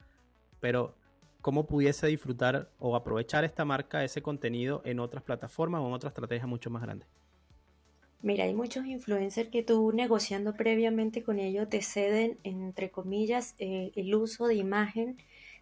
pero 0.59 0.97
¿cómo 1.41 1.67
pudiese 1.67 2.07
disfrutar 2.07 2.69
o 2.79 2.95
aprovechar 2.97 3.45
esta 3.45 3.63
marca, 3.63 4.03
ese 4.03 4.21
contenido 4.21 4.81
en 4.83 4.99
otras 4.99 5.23
plataformas 5.23 5.81
o 5.81 5.87
en 5.87 5.93
otra 5.93 6.09
estrategia 6.09 6.47
mucho 6.47 6.69
más 6.69 6.81
grande? 6.81 7.05
Mira, 8.21 8.45
hay 8.45 8.53
muchos 8.53 8.85
influencers 8.85 9.49
que 9.49 9.61
tú 9.63 9.91
negociando 9.93 10.55
previamente 10.55 11.23
con 11.23 11.39
ellos 11.39 11.69
te 11.69 11.81
ceden, 11.81 12.39
entre 12.43 12.89
comillas, 12.89 13.55
eh, 13.59 13.91
el 13.95 14.15
uso 14.15 14.47
de 14.47 14.55
imagen 14.55 15.17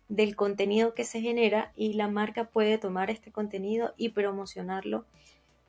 del 0.08 0.36
contenido 0.36 0.94
que 0.94 1.04
se 1.04 1.22
genera 1.22 1.74
y 1.76 1.94
la 1.94 2.08
marca 2.08 2.46
puede 2.46 2.78
tomar 2.78 3.10
este 3.10 3.32
contenido 3.32 3.94
y 3.98 4.10
promocionarlo 4.10 5.06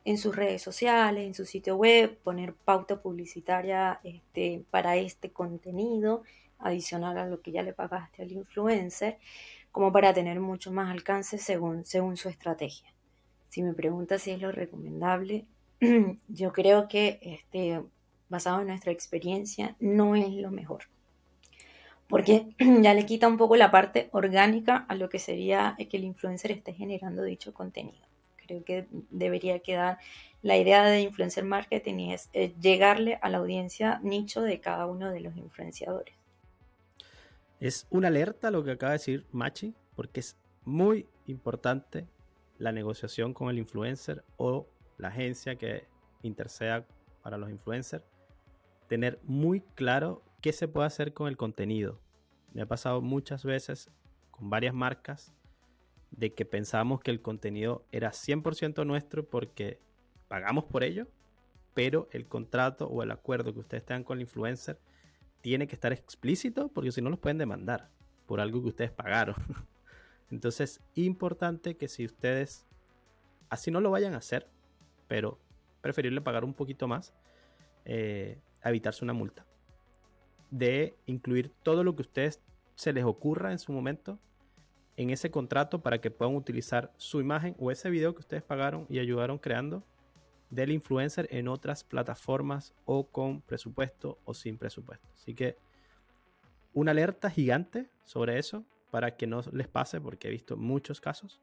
en 0.05 0.17
sus 0.17 0.35
redes 0.35 0.61
sociales, 0.61 1.25
en 1.25 1.33
su 1.33 1.45
sitio 1.45 1.75
web, 1.75 2.17
poner 2.23 2.53
pauta 2.53 3.01
publicitaria 3.01 3.99
este, 4.03 4.63
para 4.71 4.95
este 4.95 5.31
contenido, 5.31 6.23
adicional 6.59 7.17
a 7.17 7.27
lo 7.27 7.41
que 7.41 7.51
ya 7.51 7.61
le 7.63 7.73
pagaste 7.73 8.23
al 8.23 8.31
influencer, 8.31 9.17
como 9.71 9.91
para 9.91 10.13
tener 10.13 10.39
mucho 10.39 10.71
más 10.71 10.89
alcance 10.89 11.37
según, 11.37 11.85
según 11.85 12.15
su 12.15 12.29
estrategia. 12.29 12.93
Si 13.49 13.61
me 13.61 13.73
preguntas 13.73 14.21
si 14.21 14.31
es 14.31 14.41
lo 14.41 14.51
recomendable, 14.51 15.45
yo 16.27 16.53
creo 16.53 16.87
que 16.87 17.19
este, 17.21 17.81
basado 18.29 18.61
en 18.61 18.67
nuestra 18.67 18.91
experiencia 18.91 19.75
no 19.79 20.15
es 20.15 20.29
lo 20.33 20.51
mejor. 20.51 20.83
Porque 22.07 22.55
ya 22.81 22.93
le 22.93 23.05
quita 23.05 23.27
un 23.27 23.37
poco 23.37 23.55
la 23.55 23.71
parte 23.71 24.09
orgánica 24.11 24.85
a 24.87 24.95
lo 24.95 25.09
que 25.09 25.19
sería 25.19 25.75
que 25.77 25.97
el 25.97 26.03
influencer 26.03 26.51
esté 26.51 26.73
generando 26.73 27.23
dicho 27.23 27.53
contenido 27.53 28.07
creo 28.47 28.63
que 28.63 28.87
debería 29.11 29.59
quedar 29.59 29.99
la 30.41 30.57
idea 30.57 30.85
de 30.85 31.01
influencer 31.01 31.43
marketing 31.43 31.95
y 31.95 32.13
es 32.13 32.29
llegarle 32.59 33.19
a 33.21 33.29
la 33.29 33.37
audiencia 33.37 33.99
nicho 34.01 34.41
de 34.41 34.59
cada 34.59 34.87
uno 34.87 35.11
de 35.11 35.19
los 35.19 35.35
influenciadores. 35.35 36.15
Es 37.59 37.87
una 37.89 38.07
alerta 38.07 38.49
lo 38.49 38.63
que 38.63 38.71
acaba 38.71 38.93
de 38.93 38.99
decir 38.99 39.25
Machi, 39.31 39.73
porque 39.95 40.21
es 40.21 40.37
muy 40.63 41.07
importante 41.25 42.07
la 42.57 42.71
negociación 42.71 43.33
con 43.33 43.49
el 43.49 43.57
influencer 43.57 44.23
o 44.37 44.67
la 44.97 45.09
agencia 45.09 45.55
que 45.55 45.87
interceda 46.21 46.85
para 47.21 47.37
los 47.37 47.49
influencers. 47.49 48.03
Tener 48.87 49.19
muy 49.23 49.61
claro 49.61 50.23
qué 50.41 50.53
se 50.53 50.67
puede 50.67 50.87
hacer 50.87 51.13
con 51.13 51.27
el 51.27 51.37
contenido. 51.37 51.99
Me 52.53 52.61
ha 52.61 52.65
pasado 52.67 53.01
muchas 53.01 53.43
veces 53.43 53.91
con 54.31 54.49
varias 54.49 54.73
marcas 54.73 55.33
de 56.11 56.33
que 56.33 56.45
pensábamos 56.45 57.01
que 57.01 57.11
el 57.11 57.21
contenido 57.21 57.85
era 57.91 58.11
100% 58.11 58.85
nuestro 58.85 59.27
porque 59.27 59.79
pagamos 60.27 60.65
por 60.65 60.83
ello, 60.83 61.07
pero 61.73 62.07
el 62.11 62.27
contrato 62.27 62.87
o 62.87 63.03
el 63.03 63.11
acuerdo 63.11 63.53
que 63.53 63.59
ustedes 63.59 63.85
tengan 63.85 64.03
con 64.03 64.17
el 64.17 64.21
influencer 64.21 64.79
tiene 65.41 65.67
que 65.67 65.75
estar 65.75 65.93
explícito 65.93 66.69
porque 66.69 66.91
si 66.91 67.01
no 67.01 67.09
los 67.09 67.19
pueden 67.19 67.37
demandar. 67.37 67.89
por 68.25 68.41
algo 68.41 68.61
que 68.61 68.67
ustedes 68.67 68.91
pagaron. 68.91 69.35
Entonces, 70.31 70.81
importante 70.95 71.77
que 71.77 71.87
si 71.87 72.03
ustedes, 72.03 72.65
así 73.49 73.71
no 73.71 73.79
lo 73.79 73.89
vayan 73.89 74.15
a 74.15 74.17
hacer, 74.17 74.49
pero 75.07 75.39
preferible 75.81 76.21
pagar 76.21 76.43
un 76.43 76.53
poquito 76.53 76.87
más, 76.87 77.13
eh, 77.85 78.39
evitarse 78.63 79.03
una 79.03 79.13
multa. 79.13 79.45
De 80.51 80.97
incluir 81.05 81.53
todo 81.63 81.83
lo 81.83 81.95
que 81.95 82.01
a 82.01 82.07
ustedes 82.07 82.41
se 82.75 82.93
les 82.93 83.03
ocurra 83.03 83.51
en 83.51 83.59
su 83.59 83.71
momento 83.71 84.19
en 84.97 85.11
ese 85.11 85.29
contrato 85.29 85.81
para 85.81 86.01
que 86.01 86.11
puedan 86.11 86.35
utilizar 86.35 86.91
su 86.97 87.21
imagen 87.21 87.55
o 87.59 87.71
ese 87.71 87.89
video 87.89 88.13
que 88.13 88.21
ustedes 88.21 88.43
pagaron 88.43 88.85
y 88.89 88.99
ayudaron 88.99 89.37
creando 89.37 89.83
del 90.49 90.71
influencer 90.71 91.27
en 91.31 91.47
otras 91.47 91.83
plataformas 91.83 92.73
o 92.85 93.07
con 93.07 93.41
presupuesto 93.41 94.17
o 94.25 94.33
sin 94.33 94.57
presupuesto. 94.57 95.07
Así 95.13 95.35
que 95.35 95.57
una 96.73 96.91
alerta 96.91 97.29
gigante 97.29 97.89
sobre 98.05 98.39
eso 98.39 98.65
para 98.89 99.15
que 99.15 99.27
no 99.27 99.41
les 99.51 99.67
pase 99.67 100.01
porque 100.01 100.29
he 100.29 100.31
visto 100.31 100.57
muchos 100.57 100.99
casos 100.99 101.41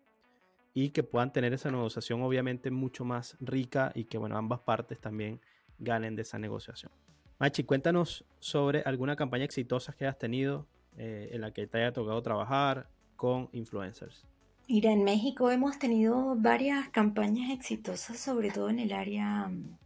y 0.74 0.90
que 0.90 1.04
puedan 1.04 1.32
tener 1.32 1.54
esa 1.54 1.70
negociación 1.70 2.20
obviamente 2.22 2.70
mucho 2.72 3.04
más 3.04 3.36
rica 3.40 3.92
y 3.94 4.04
que 4.04 4.18
bueno, 4.18 4.36
ambas 4.36 4.60
partes 4.60 5.00
también 5.00 5.40
ganen 5.78 6.16
de 6.16 6.22
esa 6.22 6.38
negociación. 6.38 6.90
Machi, 7.38 7.62
cuéntanos 7.62 8.24
sobre 8.40 8.82
alguna 8.82 9.16
campaña 9.16 9.44
exitosa 9.44 9.92
que 9.92 10.04
hayas 10.04 10.18
tenido 10.18 10.66
eh, 10.96 11.30
en 11.32 11.40
la 11.40 11.52
que 11.52 11.66
te 11.66 11.78
haya 11.78 11.92
tocado 11.92 12.20
trabajar 12.22 12.88
con 13.16 13.48
influencers. 13.52 14.24
Mira, 14.68 14.92
en 14.92 15.04
México 15.04 15.50
hemos 15.50 15.78
tenido 15.78 16.34
varias 16.36 16.88
campañas 16.88 17.50
exitosas, 17.50 18.18
sobre 18.18 18.50
todo 18.50 18.70
en 18.70 18.78
el 18.78 18.92
área 18.92 19.48
mm, 19.48 19.76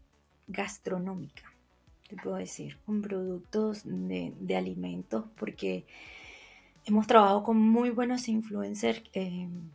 gastronómica, 0.46 1.52
te 2.08 2.16
puedo 2.16 2.36
decir, 2.36 2.78
con 2.86 3.02
productos 3.02 3.82
de, 3.84 4.56
alimentos, 4.56 5.24
porque 5.36 5.84
hemos 6.84 7.06
trabajado 7.06 7.42
con 7.42 7.58
muy 7.58 7.90
buenos 7.90 8.28
influencers 8.28 9.02
em, 9.12 9.68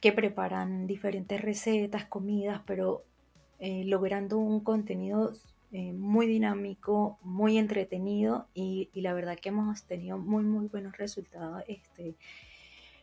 que 0.00 0.12
preparan 0.12 0.86
diferentes 0.86 1.40
recetas, 1.40 2.06
comidas, 2.06 2.62
pero 2.66 3.04
eh, 3.58 3.84
logrando 3.84 4.38
un 4.38 4.60
contenido 4.60 5.32
eh, 5.72 5.92
muy 5.92 6.26
dinámico, 6.26 7.18
muy 7.22 7.58
entretenido 7.58 8.46
y, 8.54 8.88
la 8.94 9.12
verdad 9.12 9.38
que 9.38 9.50
hemos 9.50 9.82
tenido 9.84 10.18
muy, 10.18 10.42
muy 10.42 10.66
buenos 10.68 10.96
resultados 10.96 11.62
este, 11.68 12.14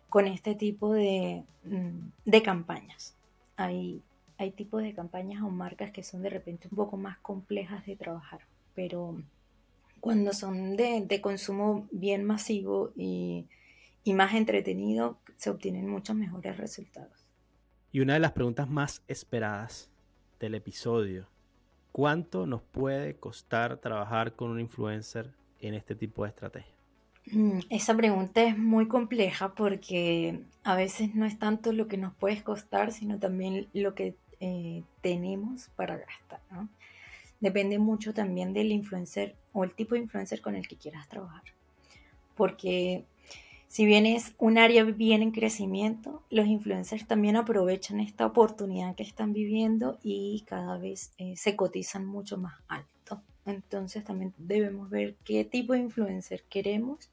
con 0.09 0.27
este 0.27 0.55
tipo 0.55 0.93
de, 0.93 1.43
mm, 1.63 2.09
de 2.25 2.41
campañas. 2.41 3.15
Hay, 3.55 4.01
hay 4.37 4.51
tipos 4.51 4.81
de 4.81 4.93
campañas 4.93 5.43
o 5.43 5.49
marcas 5.49 5.91
que 5.91 6.03
son 6.03 6.23
de 6.23 6.29
repente 6.29 6.67
un 6.71 6.75
poco 6.75 6.97
más 6.97 7.19
complejas 7.19 7.85
de 7.85 7.95
trabajar, 7.95 8.41
pero 8.73 9.21
cuando 9.99 10.33
son 10.33 10.75
de, 10.75 11.05
de 11.05 11.21
consumo 11.21 11.87
bien 11.91 12.23
masivo 12.23 12.91
y, 12.95 13.45
y 14.07 14.13
más 14.13 14.33
entretenido, 14.35 15.17
se 15.35 15.49
obtienen 15.49 15.89
muchos 15.89 16.15
mejores 16.15 16.55
resultados. 16.55 17.25
Y 17.91 17.99
una 17.99 18.13
de 18.13 18.19
las 18.19 18.31
preguntas 18.31 18.69
más 18.69 19.03
esperadas 19.09 19.89
del 20.39 20.55
episodio, 20.55 21.27
¿cuánto 21.91 22.45
nos 22.47 22.61
puede 22.61 23.15
costar 23.15 23.77
trabajar 23.77 24.33
con 24.33 24.51
un 24.51 24.61
influencer 24.61 25.33
en 25.59 25.73
este 25.73 25.93
tipo 25.93 26.23
de 26.23 26.29
estrategia? 26.29 26.73
Mm, 27.33 27.59
esa 27.69 27.97
pregunta 27.97 28.43
es 28.43 28.57
muy 28.57 28.87
compleja 28.87 29.53
porque 29.53 30.39
a 30.63 30.77
veces 30.77 31.13
no 31.13 31.25
es 31.25 31.37
tanto 31.37 31.73
lo 31.73 31.89
que 31.89 31.97
nos 31.97 32.15
puede 32.15 32.41
costar, 32.43 32.93
sino 32.93 33.19
también 33.19 33.67
lo 33.73 33.93
que 33.93 34.15
eh, 34.39 34.83
tenemos 35.01 35.67
para 35.75 35.97
gastar. 35.97 36.39
Depende 37.41 37.77
mucho 37.77 38.13
también 38.13 38.53
del 38.53 38.71
influencer 38.71 39.35
o 39.51 39.65
el 39.65 39.73
tipo 39.73 39.95
de 39.95 40.01
influencer 40.01 40.39
con 40.39 40.55
el 40.55 40.65
que 40.65 40.77
quieras 40.77 41.09
trabajar. 41.09 41.43
Porque 42.35 43.03
si 43.67 43.85
bien 43.85 44.05
es 44.05 44.33
un 44.37 44.57
área 44.57 44.83
bien 44.83 45.21
en 45.21 45.31
crecimiento, 45.31 46.23
los 46.29 46.47
influencers 46.47 47.05
también 47.05 47.35
aprovechan 47.35 47.99
esta 47.99 48.25
oportunidad 48.25 48.95
que 48.95 49.03
están 49.03 49.33
viviendo 49.33 49.99
y 50.03 50.43
cada 50.47 50.77
vez 50.77 51.11
eh, 51.17 51.35
se 51.35 51.55
cotizan 51.55 52.05
mucho 52.05 52.37
más 52.37 52.55
alto. 52.67 53.21
Entonces 53.45 54.03
también 54.03 54.33
debemos 54.37 54.89
ver 54.89 55.15
qué 55.23 55.43
tipo 55.45 55.73
de 55.73 55.79
influencer 55.79 56.43
queremos 56.49 57.09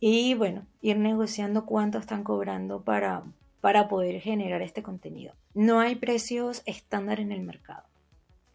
y 0.00 0.34
bueno, 0.34 0.66
ir 0.80 0.96
negociando 0.96 1.64
cuánto 1.64 1.98
están 1.98 2.24
cobrando 2.24 2.82
para, 2.82 3.22
para 3.60 3.88
poder 3.88 4.20
generar 4.20 4.62
este 4.62 4.82
contenido. 4.82 5.34
No 5.54 5.80
hay 5.80 5.96
precios 5.96 6.62
estándar 6.66 7.20
en 7.20 7.30
el 7.30 7.42
mercado. 7.42 7.84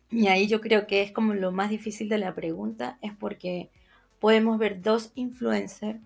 Y 0.10 0.28
ahí 0.28 0.48
yo 0.48 0.62
creo 0.62 0.88
que 0.88 1.02
es 1.02 1.12
como 1.12 1.34
lo 1.34 1.52
más 1.52 1.70
difícil 1.70 2.10
de 2.10 2.18
la 2.18 2.34
pregunta, 2.34 2.98
es 3.02 3.14
porque 3.14 3.70
podemos 4.20 4.58
ver 4.58 4.82
dos 4.82 5.12
influencers 5.16 6.00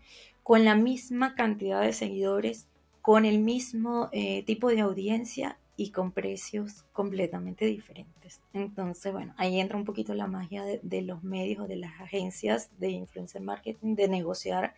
con 0.52 0.66
la 0.66 0.76
misma 0.76 1.34
cantidad 1.34 1.80
de 1.80 1.94
seguidores, 1.94 2.68
con 3.02 3.24
el 3.24 3.40
mismo 3.40 4.10
eh, 4.12 4.44
tipo 4.44 4.68
de 4.68 4.82
audiencia 4.82 5.58
y 5.78 5.92
con 5.92 6.12
precios 6.12 6.84
completamente 6.92 7.64
diferentes. 7.64 8.42
Entonces, 8.52 9.14
bueno, 9.14 9.34
ahí 9.38 9.62
entra 9.62 9.78
un 9.78 9.86
poquito 9.86 10.14
la 10.14 10.28
magia 10.28 10.66
de, 10.66 11.02
los 11.04 11.24
medios 11.24 11.62
o 11.64 11.68
de 11.70 11.78
las 11.78 12.02
agencias 12.02 12.70
de 12.80 12.90
influencer 12.90 13.42
marketing, 13.42 13.96
de 13.96 14.10
negociar 14.10 14.76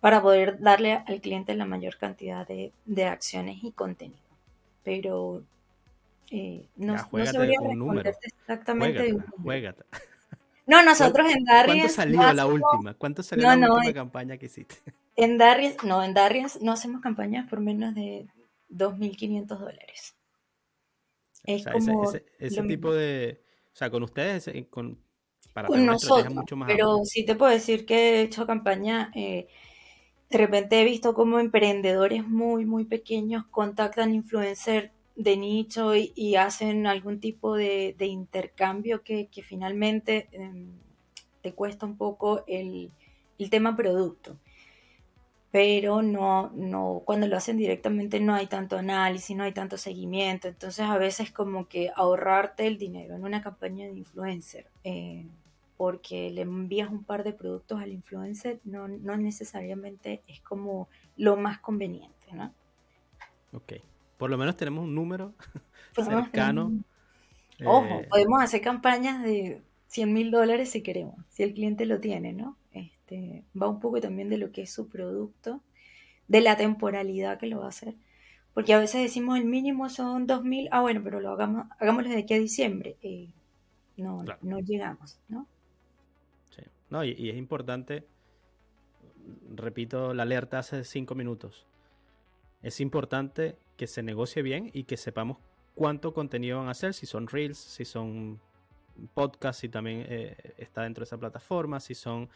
para 0.00 0.22
poder 0.22 0.60
darle 0.60 0.94
al 0.94 1.20
cliente 1.20 1.52
la 1.52 1.66
mayor 1.66 1.98
cantidad 1.98 2.48
de, 2.48 3.04
acciones 3.04 3.58
y 3.62 3.72
contenido. 3.72 4.30
Pero 4.82 5.42
eh, 6.30 6.68
no, 6.74 6.94
no 6.94 7.26
sabría 7.26 7.60
responderte 7.62 8.28
exactamente 8.28 9.02
de 9.02 9.12
un 9.12 9.26
no, 10.66 10.82
nosotros 10.82 11.28
en 11.32 11.44
Darien. 11.44 11.78
¿Cuánto 11.78 11.94
salió 11.94 12.32
la 12.32 12.46
última? 12.46 12.94
¿Cuánto 12.94 13.22
salió 13.22 13.54
la 13.54 13.72
última 13.72 13.92
campaña 13.92 14.36
que 14.36 14.46
hiciste? 14.46 14.76
En 15.18 15.38
Darien, 15.38 15.74
no, 15.82 16.04
en 16.04 16.12
Darien 16.12 16.46
no 16.60 16.72
hacemos 16.72 17.00
campañas 17.00 17.48
por 17.48 17.58
menos 17.58 17.94
de 17.94 18.26
2.500 18.68 19.46
dólares. 19.46 20.14
Es 21.44 21.64
como 21.64 22.12
ese, 22.38 22.62
tipo 22.64 22.92
de. 22.92 23.42
O 23.72 23.76
sea, 23.76 23.88
con 23.88 24.02
ustedes, 24.02 24.50
con, 24.68 24.98
para 25.54 25.68
con 25.68 25.86
nosotros, 25.86 26.34
mucho 26.34 26.54
más. 26.54 26.66
Pero 26.66 26.98
sí 27.04 27.24
te 27.24 27.34
puedo 27.34 27.50
decir 27.50 27.86
que 27.86 27.96
he 27.96 28.20
hecho 28.22 28.46
campaña. 28.46 29.10
Eh, 29.14 29.48
de 30.28 30.38
repente 30.38 30.80
he 30.80 30.84
visto 30.84 31.14
como 31.14 31.38
emprendedores 31.38 32.28
muy, 32.28 32.66
muy 32.66 32.84
pequeños 32.84 33.46
contactan 33.46 34.14
influencers 34.14 34.90
de 35.16 35.36
nicho 35.38 35.94
y, 35.96 36.36
hacen 36.36 36.86
algún 36.86 37.20
tipo 37.20 37.56
de, 37.56 37.96
intercambio 37.98 39.02
que, 39.02 39.28
finalmente 39.42 40.28
em, 40.32 40.72
te 41.42 41.52
cuesta 41.54 41.86
un 41.86 41.96
poco 41.96 42.44
el, 42.46 42.92
tema 43.50 43.74
producto. 43.76 44.38
Pero 45.50 46.02
no, 46.02 46.50
no, 46.54 47.02
cuando 47.06 47.26
lo 47.26 47.36
hacen 47.36 47.56
directamente 47.56 48.20
no 48.20 48.34
hay 48.34 48.46
tanto 48.46 48.76
análisis, 48.76 49.34
no 49.34 49.44
hay 49.44 49.52
tanto 49.52 49.78
seguimiento. 49.78 50.48
Entonces 50.48 50.84
a 50.84 50.98
veces 50.98 51.32
como 51.32 51.66
que 51.66 51.90
ahorrarte 51.96 52.66
el 52.66 52.76
dinero 52.76 53.14
en 53.14 53.24
una 53.24 53.42
campaña 53.42 53.86
de 53.86 53.94
influencer, 53.94 54.66
eh, 54.84 55.26
porque 55.78 56.30
le 56.30 56.42
envías 56.42 56.90
un 56.90 57.04
par 57.04 57.24
de 57.24 57.32
productos 57.32 57.80
al 57.80 57.90
influencer, 57.90 58.60
no, 58.64 58.86
no 58.88 59.16
necesariamente 59.16 60.22
es 60.28 60.40
como 60.40 60.88
lo 61.16 61.36
más 61.36 61.58
conveniente, 61.60 62.32
¿no? 62.32 62.52
Ok 63.52 63.74
por 64.16 64.30
lo 64.30 64.38
menos 64.38 64.56
tenemos 64.56 64.84
un 64.84 64.94
número 64.94 65.34
cercano. 65.94 66.72
Ojo, 67.64 68.00
eh, 68.00 68.06
podemos 68.08 68.42
hacer 68.42 68.60
campañas 68.60 69.22
de 69.22 69.62
100 69.88 70.12
mil 70.12 70.30
dólares 70.30 70.70
si 70.70 70.82
queremos, 70.82 71.14
si 71.30 71.42
el 71.42 71.54
cliente 71.54 71.86
lo 71.86 72.00
tiene, 72.00 72.32
¿no? 72.32 72.56
Este, 72.72 73.44
va 73.60 73.68
un 73.68 73.80
poco 73.80 74.00
también 74.00 74.28
de 74.28 74.38
lo 74.38 74.52
que 74.52 74.62
es 74.62 74.72
su 74.72 74.88
producto, 74.88 75.62
de 76.28 76.40
la 76.40 76.56
temporalidad 76.56 77.38
que 77.38 77.46
lo 77.46 77.60
va 77.60 77.66
a 77.66 77.70
hacer. 77.70 77.94
Porque 78.52 78.72
a 78.72 78.78
veces 78.78 79.02
decimos 79.02 79.38
el 79.38 79.44
mínimo 79.44 79.88
son 79.88 80.26
2 80.26 80.44
mil, 80.44 80.68
ah, 80.70 80.80
bueno, 80.80 81.02
pero 81.04 81.20
lo 81.20 81.30
hagamos, 81.30 81.66
hagámoslo 81.78 82.10
de 82.10 82.18
aquí 82.18 82.34
a 82.34 82.38
diciembre. 82.38 82.96
Eh, 83.02 83.30
no, 83.96 84.24
no 84.42 84.58
llegamos, 84.60 85.18
¿no? 85.28 85.46
Sí. 86.50 86.62
No, 86.90 87.04
y, 87.04 87.12
y 87.12 87.30
es 87.30 87.36
importante, 87.36 88.06
repito 89.54 90.14
la 90.14 90.22
alerta 90.22 90.58
hace 90.58 90.84
5 90.84 91.14
minutos 91.14 91.66
es 92.66 92.80
importante 92.80 93.56
que 93.76 93.86
se 93.86 94.02
negocie 94.02 94.42
bien 94.42 94.70
y 94.72 94.84
que 94.84 94.96
sepamos 94.96 95.38
cuánto 95.76 96.12
contenido 96.12 96.58
van 96.58 96.66
a 96.66 96.72
hacer, 96.72 96.94
si 96.94 97.06
son 97.06 97.28
reels, 97.28 97.58
si 97.58 97.84
son 97.84 98.40
podcasts, 99.14 99.60
si 99.60 99.68
también 99.68 100.04
eh, 100.08 100.36
está 100.56 100.82
dentro 100.82 101.02
de 101.02 101.04
esa 101.04 101.16
plataforma, 101.16 101.78
si 101.78 101.94
son 101.94 102.28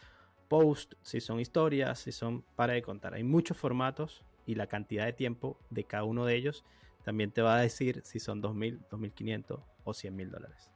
posts, 0.47 0.95
si 1.01 1.19
son 1.19 1.41
historias, 1.41 1.99
si 1.99 2.13
son 2.13 2.43
para 2.55 2.71
de 2.71 2.81
contar. 2.81 3.13
Hay 3.13 3.23
muchos 3.23 3.57
formatos 3.57 4.23
y 4.45 4.55
la 4.55 4.67
cantidad 4.67 5.05
de 5.05 5.11
tiempo 5.11 5.59
de 5.69 5.83
cada 5.83 6.05
uno 6.05 6.25
de 6.25 6.35
ellos 6.35 6.63
también 7.03 7.31
te 7.31 7.41
va 7.41 7.57
a 7.57 7.61
decir 7.61 7.99
si 8.05 8.21
son 8.21 8.41
2.000, 8.41 8.87
2.500 8.89 9.61
o 9.83 9.91
100.000 9.91 10.29
dólares. 10.29 10.71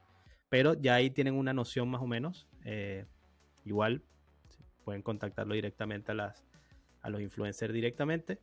Pero 0.50 0.74
ya 0.74 0.96
ahí 0.96 1.08
tienen 1.08 1.32
una 1.32 1.54
noción 1.54 1.88
más 1.88 2.02
o 2.02 2.06
menos. 2.06 2.46
Eh, 2.66 3.06
igual 3.64 4.02
pueden 4.84 5.00
contactarlo 5.00 5.54
directamente 5.54 6.12
a, 6.12 6.14
las, 6.14 6.44
a 7.00 7.08
los 7.08 7.22
influencers 7.22 7.72
directamente 7.72 8.38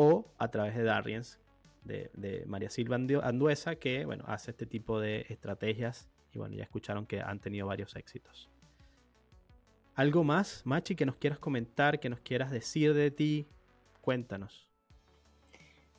o 0.00 0.24
a 0.38 0.48
través 0.48 0.76
de 0.76 0.84
Darriens, 0.84 1.40
de, 1.82 2.44
María 2.46 2.70
Silva 2.70 2.94
Anduesa, 2.94 3.74
que 3.74 4.04
bueno, 4.04 4.22
hace 4.28 4.52
este 4.52 4.64
tipo 4.64 5.00
de 5.00 5.26
estrategias 5.28 6.08
y 6.32 6.38
bueno, 6.38 6.54
ya 6.54 6.62
escucharon 6.62 7.04
que 7.04 7.20
han 7.20 7.40
tenido 7.40 7.66
varios 7.66 7.96
éxitos. 7.96 8.48
¿Algo 9.96 10.22
más, 10.22 10.62
Machi, 10.64 10.94
que 10.94 11.04
nos 11.04 11.16
quieras 11.16 11.40
comentar, 11.40 11.98
que 11.98 12.08
nos 12.08 12.20
quieras 12.20 12.52
decir 12.52 12.94
de 12.94 13.10
ti? 13.10 13.48
Cuéntanos. 14.00 14.68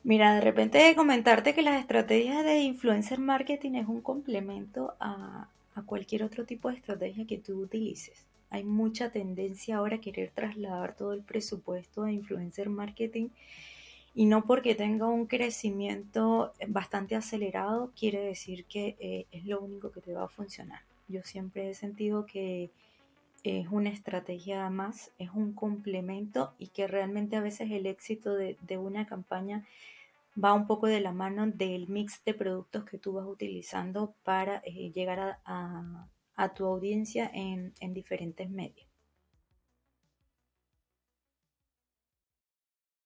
Mira, 0.02 0.34
de 0.34 0.40
repente 0.40 0.94
comentarte 0.96 1.54
que 1.54 1.60
las 1.60 1.78
estrategias 1.78 2.42
de 2.42 2.60
influencer 2.60 3.18
marketing 3.18 3.72
es 3.72 3.86
un 3.86 4.00
complemento 4.00 4.94
a, 4.98 5.50
a 5.74 5.82
cualquier 5.82 6.22
otro 6.22 6.46
tipo 6.46 6.70
de 6.70 6.76
estrategia 6.76 7.26
que 7.26 7.36
tú 7.36 7.60
utilices. 7.60 8.24
Hay 8.48 8.64
mucha 8.64 9.10
tendencia 9.10 9.76
ahora 9.76 9.96
a 9.96 10.00
querer 10.00 10.30
trasladar 10.30 10.96
todo 10.96 11.12
el 11.12 11.22
presupuesto 11.22 12.04
de 12.04 12.12
influencer 12.12 12.70
marketing 12.70 13.28
y 14.14 14.26
no 14.26 14.44
porque 14.44 14.74
tenga 14.74 15.06
un 15.06 15.26
crecimiento 15.26 16.52
bastante 16.68 17.14
acelerado 17.14 17.92
quiere 17.98 18.20
decir 18.20 18.64
que 18.64 18.96
eh, 18.98 19.26
es 19.30 19.44
lo 19.44 19.60
único 19.60 19.92
que 19.92 20.00
te 20.00 20.12
va 20.12 20.24
a 20.24 20.28
funcionar. 20.28 20.80
Yo 21.08 21.22
siempre 21.22 21.70
he 21.70 21.74
sentido 21.74 22.26
que 22.26 22.70
es 23.44 23.68
una 23.68 23.90
estrategia 23.90 24.68
más, 24.70 25.12
es 25.18 25.30
un 25.30 25.54
complemento 25.54 26.54
y 26.58 26.68
que 26.68 26.86
realmente 26.86 27.36
a 27.36 27.40
veces 27.40 27.70
el 27.70 27.86
éxito 27.86 28.34
de, 28.34 28.56
una 28.78 29.06
campaña 29.06 29.64
va 30.42 30.52
un 30.52 30.66
poco 30.66 30.86
de 30.86 31.00
la 31.00 31.12
mano 31.12 31.46
del 31.46 31.88
mix 31.88 32.22
de 32.24 32.34
productos 32.34 32.84
que 32.84 32.98
tú 32.98 33.14
vas 33.14 33.26
utilizando 33.26 34.14
para 34.24 34.60
eh, 34.64 34.90
llegar 34.92 35.38
a, 35.44 36.06
tu 36.56 36.64
audiencia 36.64 37.30
en, 37.34 37.74
en 37.80 37.92
diferentes 37.92 38.48
medios. 38.48 38.89